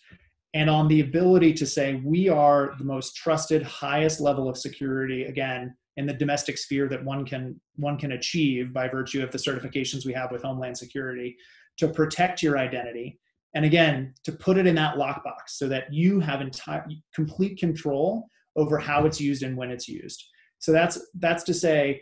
and 0.55 0.71
on 0.71 0.89
the 0.89 1.01
ability 1.01 1.53
to 1.55 1.67
say 1.67 2.01
we 2.05 2.29
are 2.29 2.75
the 2.79 2.85
most 2.85 3.17
trusted 3.17 3.63
highest 3.63 4.21
level 4.21 4.49
of 4.49 4.57
security 4.57 5.25
again 5.25 5.75
in 5.97 6.07
the 6.07 6.13
domestic 6.13 6.57
sphere 6.57 6.89
that 6.89 7.05
one 7.05 7.25
can 7.25 7.61
one 7.77 7.99
can 7.99 8.13
achieve 8.13 8.73
by 8.73 8.89
virtue 8.89 9.23
of 9.23 9.31
the 9.31 9.39
certifications 9.39 10.07
we 10.07 10.13
have 10.13 10.31
with 10.31 10.43
homeland 10.43 10.77
security 10.77 11.37
to 11.77 11.89
protect 11.89 12.43
your 12.43 12.59
identity 12.59 13.19
and 13.55 13.65
again 13.65 14.15
to 14.25 14.33
put 14.33 14.59
it 14.59 14.67
in 14.67 14.75
that 14.75 14.97
lockbox 14.97 15.49
so 15.49 15.69
that 15.69 15.93
you 15.93 16.21
have 16.21 16.41
entire 16.41 16.87
complete 17.15 17.59
control 17.59 18.29
over 18.57 18.79
how 18.79 19.07
it's 19.07 19.21
used 19.21 19.43
and 19.43 19.57
when 19.57 19.71
it's 19.71 19.89
used 19.89 20.25
so 20.59 20.73
that's 20.73 21.01
that's 21.17 21.45
to 21.45 21.55
say 21.55 22.01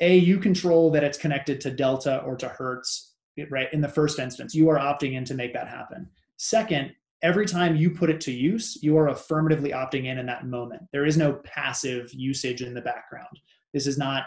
a 0.00 0.16
you 0.16 0.38
control 0.38 0.90
that 0.90 1.04
it's 1.04 1.18
connected 1.18 1.60
to 1.60 1.70
delta 1.70 2.22
or 2.22 2.36
to 2.36 2.48
hertz 2.48 3.08
right? 3.50 3.72
In 3.72 3.80
the 3.80 3.88
first 3.88 4.18
instance, 4.18 4.54
you 4.54 4.68
are 4.68 4.78
opting 4.78 5.14
in 5.14 5.24
to 5.26 5.34
make 5.34 5.52
that 5.52 5.68
happen. 5.68 6.08
Second, 6.36 6.92
every 7.22 7.46
time 7.46 7.76
you 7.76 7.90
put 7.90 8.10
it 8.10 8.20
to 8.22 8.32
use, 8.32 8.78
you 8.82 8.96
are 8.96 9.08
affirmatively 9.08 9.70
opting 9.70 10.06
in 10.06 10.18
in 10.18 10.26
that 10.26 10.46
moment. 10.46 10.82
There 10.92 11.06
is 11.06 11.16
no 11.16 11.34
passive 11.44 12.10
usage 12.12 12.62
in 12.62 12.74
the 12.74 12.80
background. 12.80 13.40
This 13.72 13.86
is 13.86 13.98
not 13.98 14.24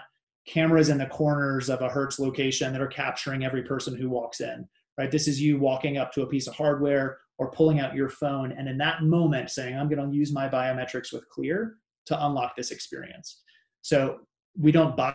cameras 0.48 0.90
in 0.90 0.98
the 0.98 1.06
corners 1.06 1.70
of 1.70 1.82
a 1.82 1.90
Hertz 1.90 2.20
location 2.20 2.72
that 2.74 2.82
are 2.82 2.88
capturing 2.88 3.46
every 3.46 3.64
person 3.64 3.96
who 3.96 4.10
walks 4.10 4.42
in, 4.42 4.68
right? 4.97 5.12
This 5.12 5.27
is 5.27 5.41
you 5.41 5.60
walking 5.60 5.97
up 5.97 6.12
to 6.13 6.21
a 6.21 6.27
piece 6.27 6.47
of 6.47 6.56
hardware 6.56 7.17
or 7.38 7.51
pulling 7.51 7.80
out 7.80 7.95
your 7.95 8.10
phone 8.10 8.51
and 8.51 8.67
in 8.67 8.77
that 8.77 9.04
moment 9.04 9.49
saying, 9.49 9.77
I'm 9.77 9.89
going 9.89 10.10
to 10.10 10.15
use 10.15 10.32
my 10.34 10.47
biometrics 10.47 11.12
with 11.12 11.27
Clear 11.30 11.77
to 12.06 12.25
unlock 12.25 12.56
this 12.56 12.71
experience. 12.71 13.41
So 13.82 14.19
we 14.58 14.71
don't 14.71 14.95
buy 14.97 15.13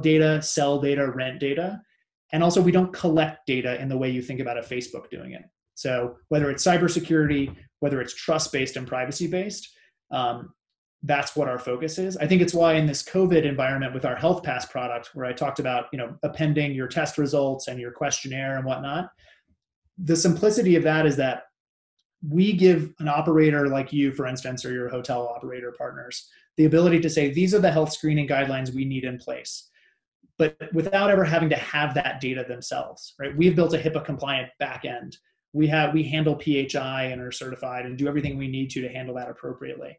data, 0.00 0.42
sell 0.42 0.80
data, 0.80 1.10
rent 1.10 1.40
data. 1.40 1.80
And 2.32 2.42
also, 2.42 2.60
we 2.60 2.72
don't 2.72 2.92
collect 2.92 3.46
data 3.46 3.80
in 3.80 3.88
the 3.88 3.96
way 3.96 4.10
you 4.10 4.20
think 4.20 4.40
about 4.40 4.58
a 4.58 4.62
Facebook 4.62 5.08
doing 5.08 5.32
it. 5.32 5.42
So, 5.74 6.16
whether 6.28 6.50
it's 6.50 6.64
cybersecurity, 6.64 7.54
whether 7.80 8.02
it's 8.02 8.14
trust 8.14 8.52
based 8.52 8.76
and 8.76 8.86
privacy 8.86 9.26
based, 9.26 9.68
um, 10.10 10.52
that's 11.02 11.36
what 11.36 11.48
our 11.48 11.58
focus 11.58 11.98
is. 11.98 12.16
I 12.16 12.26
think 12.26 12.42
it's 12.42 12.54
why 12.54 12.74
in 12.74 12.86
this 12.86 13.02
COVID 13.02 13.44
environment 13.44 13.94
with 13.94 14.04
our 14.04 14.16
Health 14.16 14.42
Pass 14.42 14.66
product, 14.66 15.10
where 15.14 15.26
I 15.26 15.32
talked 15.32 15.60
about 15.60 15.86
you 15.92 15.98
know 15.98 16.16
appending 16.22 16.72
your 16.72 16.88
test 16.88 17.18
results 17.18 17.68
and 17.68 17.78
your 17.78 17.92
questionnaire 17.92 18.56
and 18.56 18.64
whatnot, 18.64 19.10
the 19.98 20.16
simplicity 20.16 20.76
of 20.76 20.82
that 20.82 21.06
is 21.06 21.16
that 21.16 21.44
we 22.28 22.52
give 22.52 22.92
an 22.98 23.08
operator 23.08 23.68
like 23.68 23.92
you, 23.92 24.12
for 24.12 24.26
instance, 24.26 24.64
or 24.64 24.72
your 24.72 24.88
hotel 24.88 25.28
operator 25.28 25.72
partners, 25.78 26.28
the 26.56 26.64
ability 26.64 26.98
to 27.00 27.10
say 27.10 27.30
these 27.30 27.54
are 27.54 27.60
the 27.60 27.70
health 27.70 27.92
screening 27.92 28.26
guidelines 28.26 28.74
we 28.74 28.84
need 28.84 29.04
in 29.04 29.18
place. 29.18 29.70
But 30.36 30.56
without 30.72 31.10
ever 31.10 31.24
having 31.24 31.48
to 31.50 31.56
have 31.56 31.94
that 31.94 32.20
data 32.20 32.44
themselves 32.46 33.14
right? 33.20 33.36
We've 33.36 33.56
built 33.56 33.74
a 33.74 33.78
hipaa 33.78 34.04
compliant 34.04 34.50
backend 34.60 35.16
we 35.52 35.66
have 35.66 35.94
we 35.94 36.02
handle 36.02 36.38
phi 36.38 37.04
and 37.04 37.20
are 37.20 37.32
certified 37.32 37.86
and 37.86 37.96
do 37.96 38.08
everything 38.08 38.36
we 38.36 38.48
need 38.48 38.70
to 38.70 38.82
to 38.82 38.88
handle 38.88 39.14
that 39.14 39.30
appropriately 39.30 39.98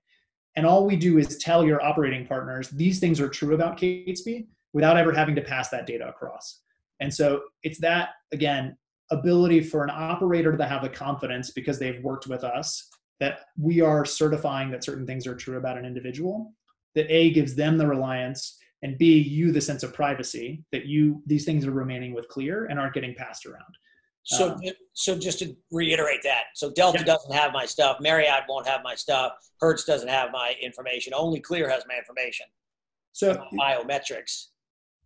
and 0.55 0.65
all 0.65 0.85
we 0.85 0.95
do 0.95 1.17
is 1.17 1.37
tell 1.37 1.65
your 1.65 1.83
operating 1.83 2.25
partners 2.25 2.69
these 2.69 2.99
things 2.99 3.19
are 3.19 3.29
true 3.29 3.53
about 3.53 3.77
catesby 3.77 4.47
without 4.73 4.97
ever 4.97 5.13
having 5.13 5.35
to 5.35 5.41
pass 5.41 5.69
that 5.69 5.87
data 5.87 6.07
across. 6.07 6.61
And 6.99 7.13
so 7.13 7.43
it's 7.63 7.79
that 7.79 8.09
again 8.31 8.77
ability 9.11 9.61
for 9.61 9.83
an 9.83 9.89
operator 9.89 10.55
to 10.55 10.65
have 10.65 10.83
the 10.83 10.89
confidence 10.89 11.51
because 11.51 11.79
they've 11.79 12.03
worked 12.03 12.27
with 12.27 12.43
us 12.43 12.87
that 13.19 13.45
we 13.57 13.81
are 13.81 14.05
certifying 14.05 14.69
that 14.71 14.83
certain 14.83 15.05
things 15.05 15.25
are 15.25 15.35
true 15.35 15.57
about 15.57 15.77
an 15.77 15.85
individual 15.85 16.53
that 16.95 17.09
a 17.09 17.31
gives 17.31 17.55
them 17.55 17.77
the 17.77 17.87
reliance 17.87 18.57
and 18.81 18.97
b 18.97 19.17
you 19.17 19.51
the 19.51 19.61
sense 19.61 19.83
of 19.83 19.93
privacy 19.93 20.63
that 20.71 20.85
you 20.85 21.21
these 21.25 21.45
things 21.45 21.65
are 21.65 21.71
remaining 21.71 22.13
with 22.13 22.27
clear 22.27 22.65
and 22.65 22.79
aren't 22.79 22.93
getting 22.93 23.15
passed 23.15 23.45
around 23.45 23.75
so 24.29 24.51
um, 24.51 24.61
so 24.93 25.17
just 25.17 25.39
to 25.39 25.55
reiterate 25.71 26.21
that 26.23 26.43
so 26.53 26.71
delta 26.71 26.99
yeah. 26.99 27.05
doesn't 27.05 27.33
have 27.33 27.51
my 27.51 27.65
stuff 27.65 27.97
marriott 27.99 28.43
won't 28.47 28.67
have 28.67 28.81
my 28.83 28.95
stuff 28.95 29.33
hertz 29.59 29.83
doesn't 29.83 30.07
have 30.07 30.31
my 30.31 30.55
information 30.61 31.13
only 31.15 31.39
clear 31.39 31.69
has 31.69 31.83
my 31.87 31.97
information. 31.97 32.45
So 33.11 33.43
my 33.51 33.75
biometrics. 33.75 34.47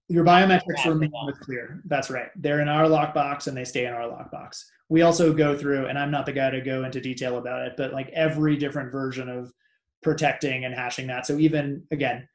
Your 0.09 0.23
biometrics 0.23 0.85
remain 0.85 1.11
with 1.25 1.39
clear. 1.39 1.81
That's 1.85 2.09
right. 2.09 2.29
They're 2.35 2.59
in 2.59 2.67
our 2.67 2.85
lockbox 2.85 3.47
and 3.47 3.55
they 3.55 3.63
stay 3.63 3.85
in 3.85 3.93
our 3.93 4.07
lockbox. 4.07 4.63
We 4.89 5.01
also 5.01 5.33
go 5.33 5.57
through 5.57 5.87
and 5.87 5.97
i'm 5.97 6.11
not 6.11 6.25
the 6.25 6.33
guy 6.33 6.51
to 6.51 6.61
go 6.61 6.83
into 6.83 7.01
detail 7.01 7.37
about 7.37 7.65
it 7.65 7.73
but 7.77 7.93
like 7.93 8.09
every 8.09 8.57
different 8.57 8.91
version 8.91 9.27
of 9.29 9.51
protecting 10.03 10.65
and 10.65 10.75
hashing 10.75 11.07
that. 11.07 11.25
So 11.25 11.37
even 11.37 11.83
again 11.91 12.27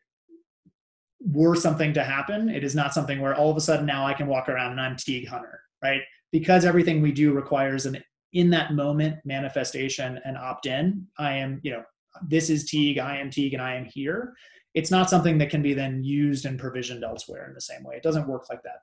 were 1.21 1.57
something 1.57 1.93
to 1.93 2.05
happen 2.05 2.49
it 2.49 2.63
is 2.63 2.77
not 2.77 2.95
something 2.95 3.21
where 3.21 3.35
all 3.35 3.51
of 3.51 3.57
a 3.57 3.61
sudden 3.61 3.85
now 3.85 4.07
i 4.07 4.15
can 4.15 4.29
walk 4.29 4.49
around 4.49 4.71
and 4.71 4.81
i'm 4.81 4.97
teague 4.97 5.27
hunter 5.27 5.61
right 5.83 6.03
because 6.33 6.65
everything 6.65 7.01
we 7.01 7.13
do 7.13 7.33
requires 7.33 7.87
an 7.87 8.03
in 8.35 8.51
that 8.51 8.75
moment 8.75 9.17
manifestation 9.25 10.21
and 10.25 10.37
opt 10.37 10.67
in 10.67 11.07
i 11.19 11.33
am 11.33 11.61
you 11.63 11.71
know 11.71 11.83
this 12.29 12.51
is 12.51 12.69
teague 12.69 12.99
i 12.99 13.17
am 13.17 13.31
teague 13.31 13.55
and 13.55 13.63
i 13.63 13.75
am 13.75 13.85
here 13.85 14.35
it's 14.75 14.91
not 14.91 15.09
something 15.09 15.39
that 15.39 15.49
can 15.49 15.63
be 15.63 15.73
then 15.73 16.05
used 16.05 16.45
and 16.45 16.59
provisioned 16.59 17.03
elsewhere 17.05 17.47
in 17.49 17.55
the 17.55 17.61
same 17.61 17.83
way 17.85 17.97
it 17.97 18.03
doesn't 18.03 18.29
work 18.29 18.45
like 18.51 18.63
that 18.63 18.81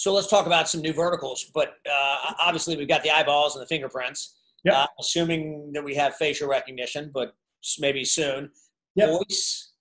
so 0.00 0.14
let's 0.14 0.28
talk 0.28 0.46
about 0.46 0.66
some 0.66 0.80
new 0.80 0.94
verticals. 0.94 1.50
But 1.52 1.74
uh, 1.86 2.32
obviously, 2.40 2.74
we've 2.74 2.88
got 2.88 3.02
the 3.02 3.10
eyeballs 3.10 3.54
and 3.54 3.62
the 3.62 3.66
fingerprints. 3.66 4.38
Yep. 4.64 4.74
Uh, 4.74 4.86
assuming 4.98 5.72
that 5.74 5.84
we 5.84 5.94
have 5.94 6.14
facial 6.16 6.48
recognition, 6.48 7.10
but 7.12 7.34
maybe 7.78 8.04
soon. 8.06 8.50
Yep. 8.94 9.08
Voice. 9.10 9.72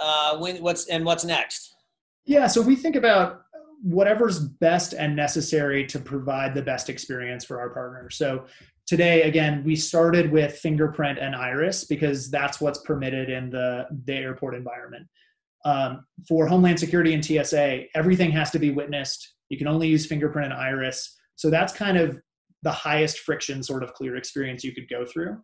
Uh, 0.00 0.38
when, 0.38 0.62
what's 0.62 0.86
and 0.86 1.04
what's 1.04 1.24
next? 1.24 1.74
Yeah. 2.26 2.46
So 2.46 2.62
we 2.62 2.76
think 2.76 2.94
about 2.94 3.42
whatever's 3.86 4.40
best 4.40 4.94
and 4.94 5.14
necessary 5.14 5.86
to 5.86 5.98
provide 5.98 6.54
the 6.54 6.62
best 6.62 6.88
experience 6.90 7.44
for 7.44 7.60
our 7.60 7.70
partners. 7.70 8.16
So 8.16 8.46
today, 8.86 9.22
again, 9.22 9.62
we 9.64 9.76
started 9.76 10.30
with 10.32 10.58
fingerprint 10.58 11.18
and 11.18 11.36
iris 11.36 11.84
because 11.84 12.30
that's 12.30 12.60
what's 12.60 12.80
permitted 12.80 13.30
in 13.30 13.50
the 13.50 13.86
the 14.04 14.14
airport 14.14 14.54
environment. 14.54 15.06
Um, 15.64 16.04
for 16.28 16.46
Homeland 16.46 16.78
Security 16.78 17.14
and 17.14 17.24
TSA, 17.24 17.84
everything 17.94 18.30
has 18.32 18.50
to 18.52 18.58
be 18.58 18.70
witnessed 18.70 19.36
you 19.48 19.58
can 19.58 19.68
only 19.68 19.88
use 19.88 20.06
fingerprint 20.06 20.52
and 20.52 20.60
iris. 20.60 21.16
So 21.36 21.50
that's 21.50 21.72
kind 21.72 21.96
of 21.96 22.20
the 22.62 22.72
highest 22.72 23.20
friction 23.20 23.62
sort 23.62 23.82
of 23.82 23.92
clear 23.94 24.16
experience 24.16 24.64
you 24.64 24.74
could 24.74 24.88
go 24.88 25.04
through. 25.04 25.36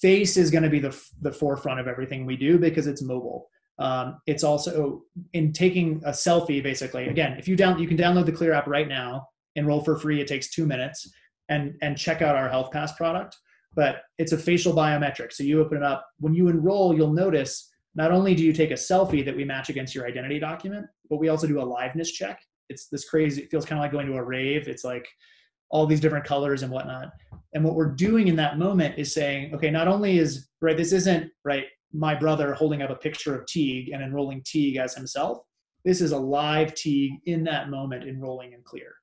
Face 0.00 0.36
is 0.36 0.50
going 0.50 0.64
to 0.64 0.70
be 0.70 0.80
the, 0.80 0.98
the 1.20 1.32
forefront 1.32 1.80
of 1.80 1.88
everything 1.88 2.24
we 2.24 2.36
do 2.36 2.58
because 2.58 2.86
it's 2.86 3.02
mobile. 3.02 3.48
Um, 3.82 4.20
it's 4.26 4.44
also 4.44 5.02
in 5.32 5.52
taking 5.52 6.02
a 6.04 6.10
selfie, 6.10 6.62
basically. 6.62 7.08
Again, 7.08 7.36
if 7.38 7.48
you 7.48 7.56
down, 7.56 7.78
you 7.78 7.88
can 7.88 7.96
download 7.96 8.26
the 8.26 8.32
Clear 8.32 8.52
app 8.52 8.66
right 8.66 8.88
now, 8.88 9.28
enroll 9.56 9.82
for 9.82 9.96
free. 9.96 10.20
It 10.20 10.28
takes 10.28 10.50
two 10.50 10.66
minutes, 10.66 11.10
and 11.48 11.74
and 11.82 11.96
check 11.96 12.22
out 12.22 12.36
our 12.36 12.48
Health 12.48 12.70
Pass 12.70 12.92
product. 12.92 13.36
But 13.74 14.02
it's 14.18 14.32
a 14.32 14.38
facial 14.38 14.72
biometric, 14.72 15.32
so 15.32 15.42
you 15.42 15.60
open 15.60 15.78
it 15.78 15.82
up. 15.82 16.06
When 16.20 16.34
you 16.34 16.48
enroll, 16.48 16.94
you'll 16.94 17.12
notice 17.12 17.70
not 17.94 18.12
only 18.12 18.34
do 18.34 18.44
you 18.44 18.52
take 18.52 18.70
a 18.70 18.74
selfie 18.74 19.24
that 19.24 19.36
we 19.36 19.44
match 19.44 19.68
against 19.68 19.94
your 19.94 20.06
identity 20.06 20.38
document, 20.38 20.86
but 21.10 21.18
we 21.18 21.28
also 21.28 21.46
do 21.46 21.60
a 21.60 21.66
liveness 21.66 22.08
check 22.12 22.38
it's 22.72 22.86
this 22.88 23.08
crazy 23.08 23.42
it 23.42 23.50
feels 23.50 23.64
kind 23.64 23.78
of 23.78 23.82
like 23.82 23.92
going 23.92 24.06
to 24.06 24.14
a 24.14 24.22
rave 24.22 24.66
it's 24.66 24.84
like 24.84 25.06
all 25.70 25.86
these 25.86 26.00
different 26.00 26.24
colors 26.24 26.62
and 26.62 26.72
whatnot 26.72 27.12
and 27.54 27.62
what 27.62 27.74
we're 27.74 27.92
doing 27.92 28.28
in 28.28 28.36
that 28.36 28.58
moment 28.58 28.98
is 28.98 29.12
saying 29.12 29.54
okay 29.54 29.70
not 29.70 29.88
only 29.88 30.18
is 30.18 30.48
right 30.60 30.76
this 30.76 30.92
isn't 30.92 31.30
right 31.44 31.66
my 31.92 32.14
brother 32.14 32.54
holding 32.54 32.82
up 32.82 32.90
a 32.90 32.96
picture 32.96 33.38
of 33.38 33.46
teague 33.46 33.90
and 33.90 34.02
enrolling 34.02 34.42
teague 34.44 34.76
as 34.76 34.94
himself 34.94 35.38
this 35.84 36.00
is 36.00 36.12
a 36.12 36.18
live 36.18 36.74
teague 36.74 37.20
in 37.26 37.44
that 37.44 37.70
moment 37.70 38.04
enrolling 38.04 38.52
in 38.52 38.62
clear. 38.62 38.94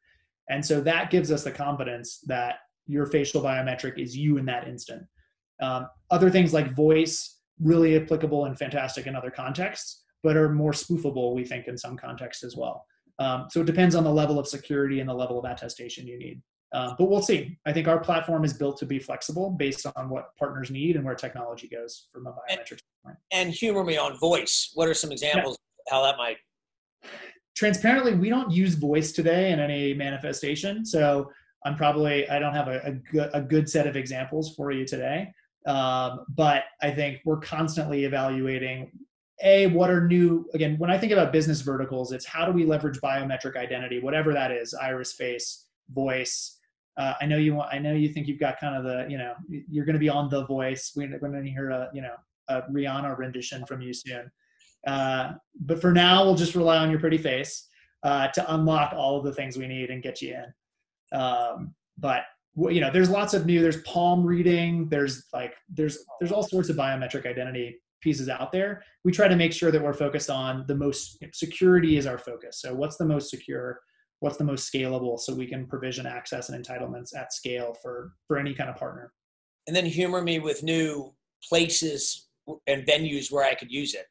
And 0.49 0.65
so 0.65 0.81
that 0.81 1.11
gives 1.11 1.31
us 1.31 1.43
the 1.43 1.51
confidence 1.51 2.19
that 2.27 2.55
your 2.87 3.05
facial 3.05 3.41
biometric 3.41 3.99
is 3.99 4.17
you 4.17 4.37
in 4.37 4.45
that 4.45 4.67
instant. 4.67 5.03
Um, 5.61 5.87
other 6.09 6.29
things 6.29 6.53
like 6.53 6.75
voice 6.75 7.37
really 7.61 7.97
applicable 7.97 8.45
and 8.45 8.57
fantastic 8.57 9.05
in 9.07 9.15
other 9.15 9.29
contexts 9.29 10.05
but 10.21 10.35
are 10.35 10.49
more 10.49 10.71
spoofable 10.71 11.33
we 11.33 11.45
think 11.45 11.67
in 11.67 11.77
some 11.77 11.95
contexts 11.95 12.43
as 12.43 12.55
well. 12.55 12.85
Um, 13.19 13.47
so 13.49 13.61
it 13.61 13.65
depends 13.65 13.95
on 13.95 14.03
the 14.03 14.11
level 14.11 14.37
of 14.37 14.47
security 14.47 14.99
and 14.99 15.07
the 15.07 15.13
level 15.13 15.39
of 15.39 15.49
attestation 15.49 16.07
you 16.07 16.17
need. 16.17 16.41
Uh, 16.71 16.93
but 16.97 17.09
we'll 17.09 17.21
see. 17.21 17.57
I 17.65 17.73
think 17.73 17.87
our 17.87 17.99
platform 17.99 18.43
is 18.45 18.53
built 18.53 18.77
to 18.77 18.85
be 18.85 18.99
flexible 18.99 19.49
based 19.49 19.85
on 19.95 20.09
what 20.09 20.35
partners 20.37 20.69
need 20.69 20.95
and 20.95 21.03
where 21.03 21.15
technology 21.15 21.67
goes 21.67 22.07
from 22.13 22.27
a 22.27 22.31
biometric 22.31 22.79
standpoint. 22.79 23.17
And 23.31 23.49
humor 23.49 23.83
me 23.83 23.97
on 23.97 24.17
voice. 24.19 24.71
What 24.75 24.87
are 24.87 24.93
some 24.93 25.11
examples 25.11 25.57
yeah. 25.87 25.93
how 25.93 26.03
that 26.03 26.17
might? 26.17 26.37
Transparently, 27.55 28.13
we 28.13 28.29
don't 28.29 28.51
use 28.51 28.75
voice 28.75 29.11
today 29.11 29.51
in 29.51 29.59
any 29.59 29.93
manifestation. 29.93 30.85
So 30.85 31.31
I'm 31.65 31.75
probably 31.75 32.29
I 32.29 32.39
don't 32.39 32.53
have 32.53 32.67
a, 32.67 32.81
a, 32.83 32.91
good, 32.91 33.29
a 33.33 33.41
good 33.41 33.67
set 33.67 33.87
of 33.87 33.95
examples 33.95 34.53
for 34.55 34.71
you 34.71 34.85
today. 34.85 35.31
Um, 35.65 36.25
but 36.29 36.63
I 36.81 36.91
think 36.91 37.19
we're 37.25 37.39
constantly 37.39 38.05
evaluating 38.05 38.91
a 39.41 39.67
what 39.67 39.89
are 39.89 40.05
new 40.05 40.45
again 40.53 40.77
when 40.79 40.91
i 40.91 40.97
think 40.97 41.13
about 41.13 41.31
business 41.31 41.61
verticals 41.61 42.11
it's 42.11 42.25
how 42.25 42.45
do 42.45 42.51
we 42.51 42.65
leverage 42.65 42.99
biometric 42.99 43.55
identity 43.55 44.01
whatever 44.01 44.33
that 44.33 44.51
is 44.51 44.73
iris 44.73 45.13
face 45.13 45.67
voice 45.91 46.58
uh, 46.99 47.13
i 47.21 47.25
know 47.25 47.37
you 47.37 47.55
want 47.55 47.73
i 47.73 47.79
know 47.79 47.93
you 47.93 48.09
think 48.09 48.27
you've 48.27 48.39
got 48.39 48.59
kind 48.59 48.75
of 48.75 48.83
the 48.83 49.09
you 49.09 49.17
know 49.17 49.33
you're 49.69 49.85
going 49.85 49.93
to 49.93 49.99
be 49.99 50.09
on 50.09 50.29
the 50.29 50.45
voice. 50.45 50.91
We're 50.95 51.07
going 51.17 51.43
to 51.43 51.49
hear 51.49 51.69
a 51.69 51.89
you 51.93 52.01
know 52.01 52.15
a 52.49 52.61
rihanna 52.63 53.17
rendition 53.17 53.65
from 53.65 53.81
you 53.81 53.93
soon. 53.93 54.29
Uh, 54.87 55.33
but 55.59 55.81
for 55.81 55.91
now 55.91 56.23
we'll 56.23 56.35
just 56.35 56.55
rely 56.55 56.77
on 56.77 56.89
your 56.89 56.99
pretty 56.99 57.17
face 57.17 57.67
uh, 58.03 58.27
to 58.29 58.53
unlock 58.53 58.93
all 58.93 59.17
of 59.17 59.23
the 59.23 59.33
things 59.33 59.57
we 59.57 59.67
need 59.67 59.89
and 59.89 60.01
get 60.01 60.21
you 60.21 60.35
in. 60.35 61.17
Um, 61.19 61.75
but 61.97 62.23
you 62.55 62.81
know 62.81 62.91
there's 62.91 63.09
lots 63.09 63.33
of 63.33 63.45
new 63.45 63.61
there's 63.61 63.81
palm 63.83 64.25
reading 64.25 64.89
there's 64.89 65.27
like 65.31 65.53
there's 65.69 65.99
there's 66.19 66.31
all 66.31 66.43
sorts 66.43 66.67
of 66.67 66.75
biometric 66.75 67.25
identity 67.25 67.79
pieces 68.01 68.29
out 68.29 68.51
there. 68.51 68.81
We 69.03 69.11
try 69.11 69.27
to 69.27 69.35
make 69.35 69.51
sure 69.53 69.71
that 69.71 69.81
we're 69.81 69.93
focused 69.93 70.29
on 70.29 70.65
the 70.67 70.75
most 70.75 71.17
you 71.21 71.27
know, 71.27 71.31
security 71.33 71.97
is 71.97 72.05
our 72.05 72.17
focus. 72.17 72.61
So 72.61 72.73
what's 72.73 72.95
the 72.95 73.05
most 73.05 73.29
secure 73.29 73.81
what's 74.19 74.37
the 74.37 74.43
most 74.43 74.71
scalable 74.71 75.19
so 75.19 75.33
we 75.33 75.47
can 75.47 75.65
provision 75.65 76.05
access 76.05 76.49
and 76.49 76.65
entitlements 76.65 77.15
at 77.15 77.33
scale 77.33 77.75
for 77.81 78.13
for 78.27 78.37
any 78.37 78.53
kind 78.53 78.69
of 78.69 78.75
partner. 78.75 79.11
And 79.67 79.75
then 79.75 79.85
humor 79.85 80.21
me 80.21 80.39
with 80.39 80.63
new 80.63 81.13
places 81.47 82.27
and 82.67 82.85
venues 82.85 83.31
where 83.31 83.45
i 83.45 83.53
could 83.53 83.71
use 83.71 83.93
it. 83.93 84.05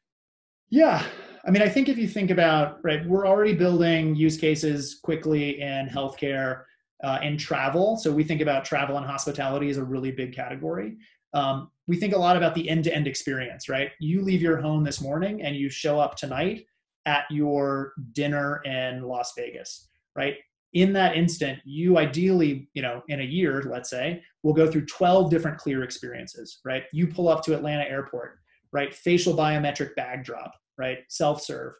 Yeah. 0.69 1.05
I 1.45 1.51
mean 1.51 1.61
i 1.61 1.69
think 1.69 1.89
if 1.89 1.97
you 1.97 2.07
think 2.07 2.31
about 2.31 2.79
right 2.83 3.05
we're 3.07 3.27
already 3.27 3.53
building 3.53 4.15
use 4.15 4.37
cases 4.37 4.99
quickly 5.03 5.61
in 5.61 5.87
healthcare 5.87 6.63
uh, 7.03 7.19
and 7.21 7.39
travel. 7.39 7.97
So 7.97 8.11
we 8.11 8.23
think 8.23 8.41
about 8.41 8.65
travel 8.65 8.97
and 8.97 9.05
hospitality 9.05 9.69
as 9.69 9.77
a 9.77 9.83
really 9.83 10.11
big 10.11 10.35
category. 10.35 10.97
Um, 11.33 11.71
we 11.87 11.95
think 11.95 12.13
a 12.13 12.17
lot 12.17 12.35
about 12.35 12.55
the 12.55 12.67
end-to-end 12.69 13.07
experience 13.07 13.69
right? 13.69 13.91
You 13.99 14.21
leave 14.21 14.41
your 14.41 14.57
home 14.57 14.83
this 14.83 14.99
morning 14.99 15.43
and 15.43 15.55
you 15.55 15.69
show 15.69 15.99
up 15.99 16.17
tonight 16.17 16.65
at 17.05 17.23
your 17.29 17.93
dinner 18.13 18.61
in 18.65 19.03
Las 19.03 19.33
Vegas, 19.37 19.89
right? 20.15 20.35
In 20.73 20.93
that 20.93 21.15
instant, 21.15 21.59
you 21.65 21.97
ideally, 21.97 22.69
you 22.73 22.81
know, 22.81 23.01
in 23.07 23.21
a 23.21 23.23
year, 23.23 23.63
let's 23.69 23.89
say, 23.89 24.21
will 24.43 24.53
go 24.53 24.69
through 24.69 24.85
12 24.85 25.31
different 25.31 25.57
clear 25.57 25.83
experiences, 25.83 26.59
right? 26.63 26.83
You 26.93 27.07
pull 27.07 27.27
up 27.27 27.43
to 27.45 27.55
Atlanta 27.55 27.83
airport, 27.83 28.39
right? 28.71 28.93
Facial 28.93 29.33
biometric 29.33 29.95
bag 29.95 30.23
drop, 30.23 30.53
right? 30.77 30.99
Self 31.09 31.41
serve, 31.41 31.73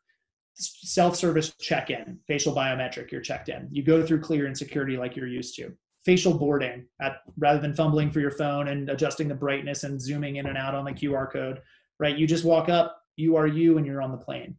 self 0.55 1.15
service 1.15 1.53
check 1.59 1.89
in, 1.89 2.19
facial 2.27 2.53
biometric, 2.53 3.11
you're 3.11 3.21
checked 3.21 3.49
in. 3.49 3.67
You 3.71 3.83
go 3.83 4.05
through 4.05 4.21
clear 4.21 4.47
and 4.47 4.57
security 4.57 4.97
like 4.97 5.15
you're 5.15 5.27
used 5.27 5.55
to. 5.57 5.71
Facial 6.05 6.33
boarding, 6.33 6.85
at, 7.01 7.17
rather 7.37 7.59
than 7.59 7.75
fumbling 7.75 8.09
for 8.09 8.19
your 8.19 8.31
phone 8.31 8.69
and 8.69 8.89
adjusting 8.89 9.27
the 9.27 9.35
brightness 9.35 9.83
and 9.83 10.01
zooming 10.01 10.37
in 10.37 10.47
and 10.47 10.57
out 10.57 10.75
on 10.75 10.85
the 10.85 10.91
QR 10.91 11.31
code, 11.31 11.61
right? 11.99 12.17
You 12.17 12.25
just 12.25 12.45
walk 12.45 12.69
up, 12.69 13.01
you 13.15 13.35
are 13.35 13.47
you, 13.47 13.77
and 13.77 13.85
you're 13.85 14.01
on 14.01 14.11
the 14.11 14.17
plane. 14.17 14.57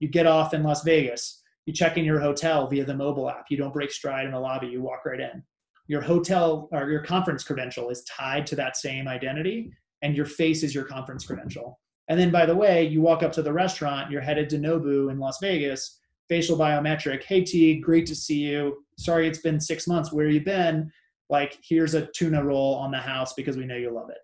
You 0.00 0.08
get 0.08 0.26
off 0.26 0.54
in 0.54 0.62
Las 0.62 0.82
Vegas. 0.82 1.42
You 1.66 1.72
check 1.72 1.98
in 1.98 2.04
your 2.04 2.20
hotel 2.20 2.66
via 2.68 2.84
the 2.84 2.94
mobile 2.94 3.28
app. 3.28 3.46
You 3.50 3.56
don't 3.56 3.74
break 3.74 3.90
stride 3.90 4.24
in 4.24 4.32
the 4.32 4.40
lobby. 4.40 4.68
You 4.68 4.80
walk 4.80 5.04
right 5.04 5.20
in. 5.20 5.42
Your 5.88 6.00
hotel 6.00 6.68
or 6.72 6.88
your 6.90 7.02
conference 7.02 7.44
credential 7.44 7.90
is 7.90 8.04
tied 8.04 8.46
to 8.48 8.56
that 8.56 8.76
same 8.76 9.06
identity, 9.06 9.72
and 10.02 10.16
your 10.16 10.26
face 10.26 10.62
is 10.62 10.74
your 10.74 10.84
conference 10.84 11.26
credential. 11.26 11.78
And 12.08 12.18
then, 12.18 12.30
by 12.30 12.46
the 12.46 12.54
way, 12.54 12.86
you 12.86 13.02
walk 13.02 13.22
up 13.22 13.32
to 13.32 13.42
the 13.42 13.52
restaurant. 13.52 14.10
You're 14.10 14.20
headed 14.20 14.48
to 14.50 14.58
Nobu 14.58 15.10
in 15.10 15.18
Las 15.18 15.38
Vegas. 15.40 15.98
Facial 16.28 16.56
biometric. 16.56 17.22
Hey 17.22 17.42
T, 17.42 17.80
great 17.80 18.06
to 18.06 18.14
see 18.14 18.38
you. 18.38 18.84
Sorry, 18.98 19.28
it's 19.28 19.40
been 19.40 19.60
six 19.60 19.86
months. 19.86 20.12
Where 20.12 20.28
you 20.28 20.40
been? 20.40 20.90
Like, 21.30 21.58
here's 21.68 21.94
a 21.94 22.06
tuna 22.06 22.44
roll 22.44 22.74
on 22.76 22.90
the 22.92 22.98
house 22.98 23.32
because 23.34 23.56
we 23.56 23.66
know 23.66 23.76
you 23.76 23.90
love 23.90 24.10
it. 24.10 24.18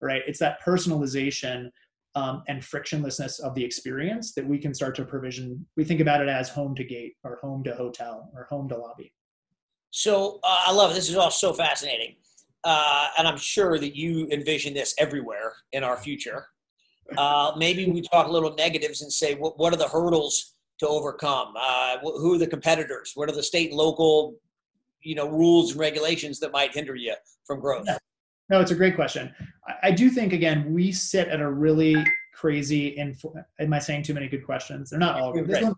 Right? 0.00 0.22
It's 0.26 0.38
that 0.40 0.60
personalization 0.64 1.70
um, 2.16 2.42
and 2.48 2.62
frictionlessness 2.62 3.38
of 3.40 3.54
the 3.54 3.62
experience 3.62 4.32
that 4.32 4.48
we 4.48 4.58
can 4.58 4.74
start 4.74 4.96
to 4.96 5.04
provision. 5.04 5.64
We 5.76 5.84
think 5.84 6.00
about 6.00 6.22
it 6.22 6.28
as 6.28 6.48
home 6.48 6.74
to 6.76 6.82
gate 6.82 7.14
or 7.22 7.38
home 7.42 7.62
to 7.64 7.74
hotel 7.74 8.30
or 8.34 8.46
home 8.50 8.68
to 8.70 8.76
lobby. 8.76 9.12
So 9.90 10.40
uh, 10.42 10.62
I 10.66 10.72
love 10.72 10.90
it. 10.90 10.94
This 10.94 11.10
is 11.10 11.16
all 11.16 11.30
so 11.30 11.52
fascinating. 11.52 12.16
Uh, 12.64 13.08
and 13.18 13.28
I'm 13.28 13.36
sure 13.36 13.78
that 13.78 13.94
you 13.94 14.28
envision 14.32 14.72
this 14.72 14.94
everywhere 14.98 15.52
in 15.72 15.84
our 15.84 15.96
future. 15.96 16.46
Uh, 17.16 17.52
maybe 17.56 17.88
we 17.88 18.00
talk 18.00 18.26
a 18.26 18.30
little 18.30 18.54
negatives 18.54 19.02
and 19.02 19.12
say, 19.12 19.34
what, 19.34 19.58
what 19.58 19.72
are 19.72 19.76
the 19.76 19.86
hurdles 19.86 20.54
to 20.78 20.88
overcome? 20.88 21.54
Uh, 21.56 21.98
who 22.02 22.34
are 22.34 22.38
the 22.38 22.46
competitors? 22.46 23.12
What 23.14 23.28
are 23.28 23.34
the 23.34 23.42
state 23.42 23.70
and 23.70 23.78
local, 23.78 24.36
you 25.02 25.14
know, 25.14 25.28
rules 25.28 25.72
and 25.72 25.80
regulations 25.80 26.40
that 26.40 26.50
might 26.50 26.74
hinder 26.74 26.96
you 26.96 27.14
from 27.44 27.60
growth? 27.60 27.84
Yeah. 27.86 27.98
No, 28.48 28.60
it's 28.60 28.70
a 28.70 28.76
great 28.76 28.94
question. 28.94 29.34
I, 29.66 29.88
I 29.88 29.90
do 29.90 30.10
think 30.10 30.32
again 30.32 30.72
we 30.72 30.92
sit 30.92 31.28
at 31.28 31.40
a 31.40 31.50
really 31.50 32.04
crazy. 32.34 32.96
Inf- 32.96 33.24
am 33.58 33.72
I 33.72 33.78
saying 33.78 34.02
too 34.02 34.14
many 34.14 34.28
good 34.28 34.44
questions? 34.44 34.90
They're 34.90 34.98
not 34.98 35.20
all 35.20 35.32
good. 35.32 35.46
This, 35.46 35.62
one, 35.62 35.74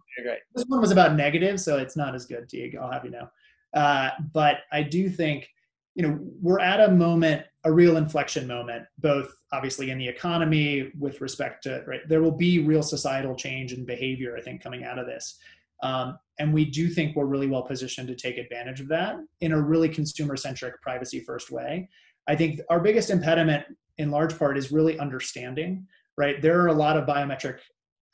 this 0.55 0.65
one 0.67 0.81
was 0.81 0.91
about 0.91 1.15
negative, 1.15 1.61
so 1.61 1.79
it's 1.79 1.97
not 1.97 2.15
as 2.15 2.27
good. 2.27 2.49
Teague, 2.49 2.77
I'll 2.77 2.91
have 2.91 3.05
you 3.05 3.11
know. 3.11 3.29
Uh, 3.75 4.11
but 4.33 4.59
I 4.73 4.83
do 4.83 5.09
think 5.09 5.49
you 5.95 6.03
know 6.03 6.19
we're 6.43 6.61
at 6.61 6.81
a 6.81 6.93
moment, 6.93 7.45
a 7.65 7.73
real 7.73 7.97
inflection 7.97 8.47
moment, 8.47 8.85
both 8.99 9.33
obviously 9.53 9.91
in 9.91 9.99
the 9.99 10.09
economy 10.09 10.91
with 10.99 11.21
respect 11.21 11.63
to 11.65 11.83
right. 11.87 12.01
There 12.09 12.23
will 12.23 12.37
be 12.37 12.61
real 12.61 12.83
societal 12.83 13.35
change 13.35 13.73
and 13.73 13.87
behavior. 13.87 14.37
I 14.37 14.41
think 14.41 14.63
coming 14.63 14.85
out 14.85 14.99
of 14.99 15.07
this. 15.07 15.39
Um, 15.83 16.19
and 16.41 16.53
we 16.53 16.65
do 16.65 16.89
think 16.89 17.15
we're 17.15 17.27
really 17.27 17.47
well 17.47 17.63
positioned 17.63 18.09
to 18.09 18.15
take 18.15 18.37
advantage 18.37 18.81
of 18.81 18.89
that 18.89 19.17
in 19.41 19.53
a 19.53 19.61
really 19.61 19.89
consumer 19.89 20.37
centric, 20.37 20.81
privacy 20.83 21.21
first 21.21 21.51
way. 21.51 21.89
I 22.29 22.37
think 22.37 22.61
our 22.69 22.79
biggest 22.79 23.11
impediment 23.11 23.65
in 23.97 24.11
large 24.11 24.39
part 24.39 24.57
is 24.59 24.71
really 24.71 24.99
understanding, 24.99 25.87
right? 26.17 26.41
There 26.41 26.61
are 26.61 26.69
a 26.69 26.73
lot 26.75 26.97
of 26.97 27.09
biometric 27.09 27.59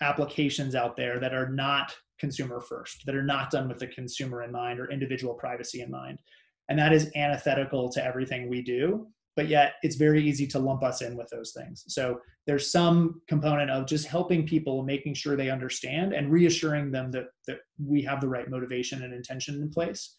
applications 0.00 0.74
out 0.74 0.96
there 0.96 1.18
that 1.20 1.34
are 1.34 1.48
not 1.48 1.94
consumer 2.18 2.60
first, 2.60 3.04
that 3.06 3.14
are 3.14 3.24
not 3.24 3.50
done 3.50 3.68
with 3.68 3.78
the 3.78 3.88
consumer 3.88 4.42
in 4.42 4.52
mind 4.52 4.78
or 4.80 4.90
individual 4.90 5.34
privacy 5.34 5.82
in 5.82 5.90
mind. 5.90 6.20
And 6.68 6.78
that 6.78 6.92
is 6.92 7.10
antithetical 7.14 7.90
to 7.90 8.04
everything 8.04 8.48
we 8.48 8.62
do. 8.62 9.08
But 9.36 9.48
yet 9.48 9.74
it's 9.82 9.96
very 9.96 10.22
easy 10.22 10.46
to 10.46 10.60
lump 10.60 10.84
us 10.84 11.02
in 11.02 11.16
with 11.16 11.28
those 11.28 11.52
things. 11.52 11.84
So 11.88 12.20
there's 12.46 12.70
some 12.70 13.20
component 13.28 13.68
of 13.68 13.86
just 13.86 14.06
helping 14.06 14.46
people, 14.46 14.84
making 14.84 15.14
sure 15.14 15.34
they 15.34 15.50
understand 15.50 16.12
and 16.12 16.30
reassuring 16.30 16.92
them 16.92 17.10
that, 17.10 17.26
that 17.48 17.58
we 17.84 18.00
have 18.02 18.20
the 18.20 18.28
right 18.28 18.48
motivation 18.48 19.02
and 19.02 19.12
intention 19.12 19.56
in 19.56 19.70
place. 19.70 20.14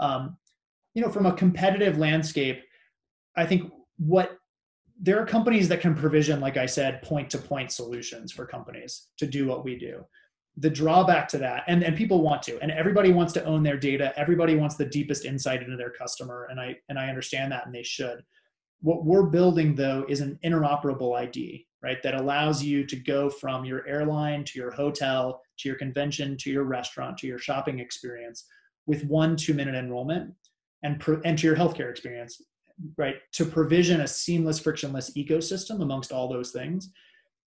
Um, 0.00 0.36
you 0.92 1.02
know, 1.02 1.10
from 1.10 1.24
a 1.24 1.32
competitive 1.32 1.96
landscape, 1.96 2.62
I 3.38 3.46
think 3.46 3.72
what 3.98 4.38
there 5.00 5.20
are 5.20 5.26
companies 5.26 5.68
that 5.68 5.80
can 5.80 5.94
provision, 5.94 6.40
like 6.40 6.56
I 6.56 6.66
said, 6.66 7.02
point 7.02 7.30
to 7.30 7.38
point 7.38 7.70
solutions 7.70 8.32
for 8.32 8.44
companies 8.44 9.08
to 9.18 9.26
do 9.26 9.46
what 9.46 9.64
we 9.64 9.78
do. 9.78 10.04
The 10.56 10.68
drawback 10.70 11.28
to 11.28 11.38
that, 11.38 11.62
and, 11.68 11.84
and 11.84 11.96
people 11.96 12.20
want 12.20 12.42
to, 12.42 12.58
and 12.60 12.72
everybody 12.72 13.12
wants 13.12 13.32
to 13.34 13.44
own 13.44 13.62
their 13.62 13.76
data. 13.76 14.12
Everybody 14.16 14.56
wants 14.56 14.74
the 14.74 14.86
deepest 14.86 15.24
insight 15.24 15.62
into 15.62 15.76
their 15.76 15.90
customer, 15.90 16.48
and 16.50 16.58
I 16.58 16.76
and 16.88 16.98
I 16.98 17.08
understand 17.08 17.52
that, 17.52 17.64
and 17.64 17.74
they 17.74 17.84
should. 17.84 18.24
What 18.80 19.04
we're 19.04 19.26
building 19.26 19.76
though 19.76 20.04
is 20.08 20.20
an 20.20 20.38
interoperable 20.44 21.16
ID, 21.16 21.66
right? 21.80 22.02
That 22.02 22.16
allows 22.16 22.60
you 22.62 22.84
to 22.86 22.96
go 22.96 23.30
from 23.30 23.64
your 23.64 23.86
airline 23.86 24.44
to 24.46 24.58
your 24.58 24.72
hotel 24.72 25.40
to 25.58 25.68
your 25.68 25.76
convention 25.76 26.36
to 26.38 26.50
your 26.50 26.64
restaurant 26.64 27.18
to 27.18 27.26
your 27.26 27.38
shopping 27.38 27.80
experience 27.80 28.46
with 28.86 29.04
one 29.04 29.36
two 29.36 29.54
minute 29.54 29.74
enrollment 29.74 30.32
and, 30.82 31.00
pro- 31.00 31.20
and 31.24 31.38
to 31.38 31.46
your 31.46 31.56
healthcare 31.56 31.90
experience 31.90 32.40
right 32.96 33.16
to 33.32 33.44
provision 33.44 34.02
a 34.02 34.08
seamless 34.08 34.58
frictionless 34.58 35.10
ecosystem 35.16 35.82
amongst 35.82 36.12
all 36.12 36.28
those 36.28 36.50
things. 36.52 36.90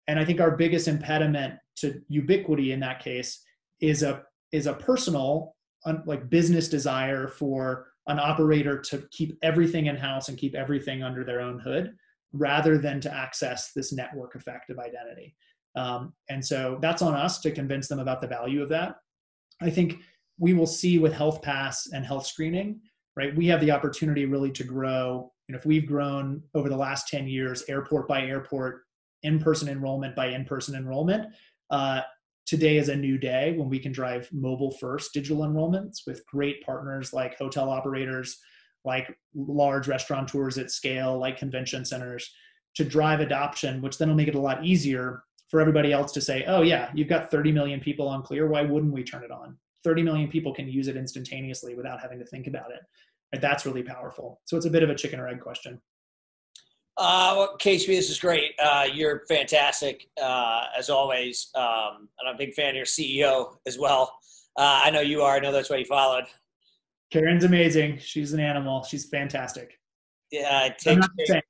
And 0.08 0.20
i 0.20 0.26
think 0.26 0.42
our 0.42 0.52
biggest 0.56 0.88
impediment 0.88 1.56
to 1.78 2.02
ubiquity 2.10 2.72
in 2.72 2.80
that 2.82 3.02
case 3.02 3.42
is 3.80 4.04
a 4.04 4.24
is 4.52 4.68
a 4.68 4.74
personal 4.74 5.56
like 6.06 6.30
business 6.30 6.70
desire 6.70 7.28
for 7.28 7.88
an 8.08 8.20
operator 8.20 8.80
to 8.80 9.06
keep 9.12 9.38
everything 9.42 9.88
in 9.88 9.96
house 9.96 10.30
and 10.30 10.38
keep 10.38 10.56
everything 10.56 11.04
under 11.04 11.24
their 11.24 11.42
own 11.42 11.60
hood 11.60 11.94
rather 12.34 12.78
than 12.78 13.00
to 13.02 13.14
access 13.14 13.72
this 13.74 13.94
network 13.94 14.36
effect 14.36 14.70
of 14.70 14.80
identity. 14.80 15.36
Um, 15.76 16.14
and 16.30 16.44
so 16.44 16.78
that's 16.82 17.02
on 17.02 17.14
us 17.14 17.40
to 17.42 17.52
convince 17.52 17.88
them 17.88 18.00
about 18.00 18.22
the 18.22 18.28
value 18.28 18.62
of 18.62 18.70
that. 18.70 18.96
I 19.62 19.70
think 19.70 20.00
we 20.38 20.54
will 20.54 20.68
see 20.68 21.00
with 21.00 21.14
health 21.14 21.42
pass 21.42 21.88
and 21.94 22.06
health 22.06 22.26
screening 22.26 22.82
right? 23.16 23.36
We 23.36 23.48
have 23.48 23.62
the 23.62 23.72
opportunity 23.72 24.26
really 24.26 24.52
to 24.52 24.64
grow. 24.64 25.32
And 25.48 25.58
if 25.58 25.66
we've 25.66 25.86
grown 25.86 26.42
over 26.54 26.70
the 26.70 26.78
last 26.78 27.08
10 27.08 27.28
years, 27.28 27.64
airport 27.68 28.08
by 28.08 28.24
airport, 28.24 28.82
in 29.24 29.40
person 29.40 29.70
enrollment 29.70 30.16
by 30.16 30.28
in 30.28 30.46
person 30.46 30.76
enrollment, 30.76 31.28
uh, 31.70 32.02
today 32.46 32.78
is 32.78 32.90
a 32.90 32.96
new 32.96 33.18
day 33.18 33.54
when 33.58 33.70
we 33.70 33.80
can 33.80 33.92
drive 33.92 34.28
mobile 34.32 34.72
first 34.72 35.14
digital 35.14 35.44
enrollments 35.44 36.00
with 36.06 36.26
great 36.26 36.64
partners 36.66 37.14
like 37.14 37.38
hotel 37.38 37.70
operators, 37.70 38.38
like 38.84 39.16
large 39.34 39.88
restaurateurs 39.88 40.58
at 40.58 40.72
scale, 40.72 41.18
like 41.18 41.38
convention 41.38 41.86
centers 41.86 42.30
to 42.76 42.84
drive 42.84 43.22
adoption, 43.22 43.82
which 43.82 43.98
then 43.98 44.10
will 44.10 44.16
make 44.16 44.28
it 44.28 44.36
a 44.36 44.40
lot 44.40 44.66
easier 44.66 45.24
for 45.50 45.62
everybody 45.62 45.94
else 45.94 46.12
to 46.12 46.22
say, 46.22 46.44
oh, 46.48 46.64
yeah, 46.64 46.90
you've 46.94 47.08
got 47.08 47.30
30 47.30 47.52
million 47.52 47.80
people 47.80 48.08
on 48.08 48.24
Clear. 48.24 48.48
Why 48.48 48.64
wouldn't 48.64 48.94
we 48.94 49.04
turn 49.04 49.24
it 49.24 49.32
on? 49.32 49.58
30 49.84 50.04
million 50.04 50.30
people 50.30 50.54
can 50.54 50.68
use 50.68 50.88
it 50.88 50.98
instantaneously 50.98 51.76
without 51.76 52.00
having 52.00 52.20
to 52.20 52.26
think 52.26 52.48
about 52.48 52.72
it. 52.72 52.82
And 53.32 53.42
that's 53.42 53.66
really 53.66 53.84
powerful. 53.84 54.42
So 54.46 54.58
it's 54.58 54.66
a 54.66 54.70
bit 54.70 54.84
of 54.84 54.90
a 54.90 54.96
chicken 54.96 55.20
or 55.20 55.28
egg 55.28 55.42
question. 55.42 55.82
Uh, 56.98 57.34
well, 57.36 57.58
KHB, 57.60 57.88
this 57.88 58.10
is 58.12 58.20
great. 58.20 58.52
Uh, 58.64 58.86
you're 58.92 59.24
fantastic 59.28 60.08
uh, 60.22 60.66
as 60.78 60.92
always, 60.92 61.50
um, 61.56 62.08
and 62.20 62.30
I'm 62.30 62.36
a 62.36 62.38
big 62.38 62.54
fan 62.54 62.70
of 62.70 62.76
your 62.76 62.86
CEO 62.86 63.56
as 63.66 63.80
well. 63.80 64.14
Uh, 64.58 64.82
I 64.86 64.92
know 64.92 65.02
you 65.02 65.24
are. 65.24 65.36
I 65.36 65.40
know 65.40 65.52
that's 65.52 65.72
why 65.72 65.78
you 65.78 65.86
followed. 65.86 66.26
Caryn's 67.12 67.46
amazing. 67.46 67.98
She's 67.98 68.34
an 68.34 68.40
animal. 68.40 68.84
She's 68.84 69.10
fantastic. 69.10 69.80
Yeah, 70.32 70.70
take, 70.80 71.00
take 71.26 71.44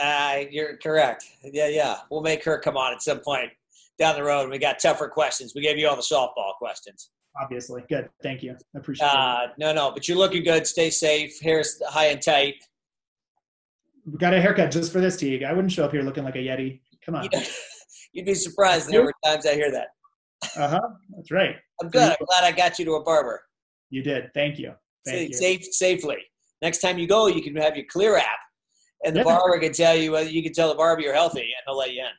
uh, 0.00 0.40
you're 0.50 0.76
correct. 0.78 1.24
Yeah, 1.42 1.68
yeah. 1.68 1.96
We'll 2.10 2.22
make 2.22 2.44
her 2.44 2.58
come 2.58 2.76
on 2.76 2.92
at 2.92 3.02
some 3.02 3.20
point 3.20 3.50
down 3.98 4.16
the 4.16 4.24
road. 4.24 4.50
We 4.50 4.58
got 4.58 4.78
tougher 4.78 5.08
questions. 5.08 5.52
We 5.54 5.62
gave 5.62 5.78
you 5.78 5.88
all 5.88 5.96
the 5.96 6.02
softball 6.02 6.54
questions. 6.58 7.10
Obviously, 7.40 7.82
good. 7.88 8.08
Thank 8.22 8.42
you. 8.42 8.56
I 8.74 8.78
appreciate 8.78 9.06
uh, 9.08 9.46
it. 9.46 9.50
No, 9.58 9.72
no, 9.72 9.90
but 9.90 10.06
you're 10.08 10.18
looking 10.18 10.44
good. 10.44 10.66
Stay 10.66 10.90
safe. 10.90 11.40
Hair's 11.40 11.80
high 11.88 12.06
and 12.06 12.22
tight. 12.22 12.54
We 14.06 14.18
got 14.18 14.34
a 14.34 14.40
haircut 14.40 14.70
just 14.70 14.92
for 14.92 15.00
this, 15.00 15.16
Teague. 15.16 15.42
I 15.42 15.52
wouldn't 15.52 15.72
show 15.72 15.84
up 15.84 15.92
here 15.92 16.02
looking 16.02 16.24
like 16.24 16.36
a 16.36 16.38
Yeti. 16.38 16.80
Come 17.04 17.16
on. 17.16 17.28
You'd 18.12 18.26
be 18.26 18.34
surprised 18.34 18.88
the 18.88 18.92
number 18.92 19.10
of 19.10 19.30
times 19.30 19.46
I 19.46 19.54
hear 19.54 19.72
that. 19.72 19.88
Uh 20.56 20.68
huh. 20.68 20.88
That's 21.16 21.30
right. 21.30 21.56
I'm 21.82 21.88
good. 21.88 22.10
I'm 22.10 22.26
glad 22.26 22.44
I 22.44 22.52
got 22.52 22.78
you 22.78 22.84
to 22.84 22.92
a 22.92 23.02
barber. 23.02 23.40
You 23.90 24.02
did. 24.02 24.30
Thank 24.34 24.58
you. 24.58 24.72
Thank 25.04 25.30
you. 25.30 25.34
Safe, 25.34 25.64
safely. 25.64 26.18
Next 26.62 26.78
time 26.78 26.98
you 26.98 27.08
go, 27.08 27.26
you 27.26 27.42
can 27.42 27.56
have 27.56 27.76
your 27.76 27.86
Clear 27.90 28.16
app, 28.16 28.38
and 29.04 29.14
the 29.14 29.20
yeah. 29.20 29.24
barber 29.24 29.58
can 29.58 29.72
tell 29.72 29.96
you 29.96 30.12
whether 30.12 30.30
you 30.30 30.42
can 30.42 30.52
tell 30.52 30.68
the 30.68 30.74
barber 30.74 31.02
you're 31.02 31.14
healthy, 31.14 31.40
and 31.40 31.50
he'll 31.66 31.76
let 31.76 31.92
you 31.92 32.02
in 32.02 32.10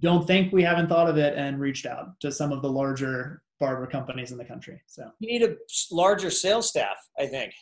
don't 0.00 0.26
think 0.26 0.52
we 0.52 0.62
haven't 0.62 0.88
thought 0.88 1.08
of 1.08 1.16
it 1.16 1.36
and 1.36 1.58
reached 1.58 1.86
out 1.86 2.20
to 2.20 2.30
some 2.30 2.52
of 2.52 2.62
the 2.62 2.70
larger 2.70 3.42
barber 3.60 3.86
companies 3.86 4.32
in 4.32 4.38
the 4.38 4.44
country. 4.44 4.80
So 4.86 5.10
you 5.18 5.28
need 5.28 5.42
a 5.42 5.56
larger 5.90 6.30
sales 6.30 6.68
staff, 6.68 6.96
I 7.18 7.26
think. 7.26 7.52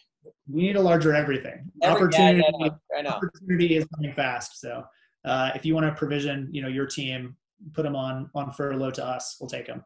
We 0.50 0.62
need 0.62 0.76
a 0.76 0.80
larger 0.80 1.14
everything. 1.14 1.70
Every, 1.82 2.02
opportunity, 2.02 2.42
yeah, 2.60 2.68
I 2.96 3.02
know. 3.02 3.10
opportunity 3.10 3.76
is 3.76 3.86
coming 3.94 4.12
fast. 4.14 4.60
So 4.60 4.82
uh, 5.24 5.52
if 5.54 5.64
you 5.64 5.74
want 5.74 5.86
to 5.86 5.92
provision, 5.94 6.48
you 6.50 6.62
know, 6.62 6.68
your 6.68 6.86
team, 6.86 7.36
put 7.74 7.82
them 7.82 7.96
on 7.96 8.30
on 8.34 8.52
furlough 8.52 8.90
to 8.92 9.04
us, 9.04 9.36
we'll 9.40 9.48
take 9.48 9.66
them. 9.66 9.84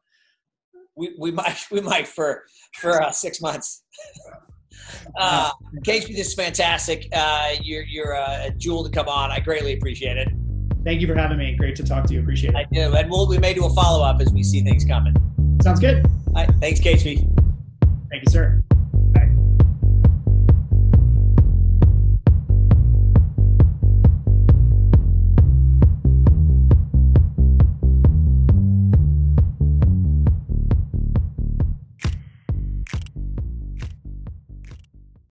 we, 0.96 1.14
we 1.18 1.30
might 1.40 1.58
we 1.70 1.80
might 1.80 2.08
for 2.08 2.44
for 2.74 3.02
uh, 3.02 3.10
six 3.10 3.40
months. 3.40 3.84
Uh, 5.18 5.50
KHP, 5.84 6.16
this 6.16 6.28
is 6.28 6.34
fantastic. 6.34 7.08
Uh, 7.12 7.50
you're 7.60 7.82
you're 7.82 8.12
a 8.12 8.50
jewel 8.56 8.84
to 8.84 8.90
come 8.90 9.08
on. 9.08 9.30
I 9.30 9.40
greatly 9.40 9.72
appreciate 9.72 10.16
it. 10.16 10.28
Thank 10.84 11.00
you 11.00 11.06
for 11.06 11.14
having 11.14 11.38
me. 11.38 11.56
Great 11.56 11.76
to 11.76 11.84
talk 11.84 12.06
to 12.06 12.14
you. 12.14 12.20
Appreciate 12.20 12.50
it. 12.50 12.56
I 12.56 12.64
do, 12.72 12.94
and 12.94 13.10
we'll 13.10 13.28
we 13.28 13.38
may 13.38 13.52
do 13.52 13.66
a 13.66 13.70
follow 13.70 14.04
up 14.04 14.20
as 14.20 14.32
we 14.32 14.42
see 14.42 14.62
things 14.62 14.84
coming. 14.84 15.14
Sounds 15.62 15.80
good. 15.80 16.04
All 16.28 16.34
right, 16.34 16.50
thanks, 16.60 16.80
KHP. 16.80 17.26
Thank 18.10 18.24
you, 18.24 18.30
sir. 18.30 18.62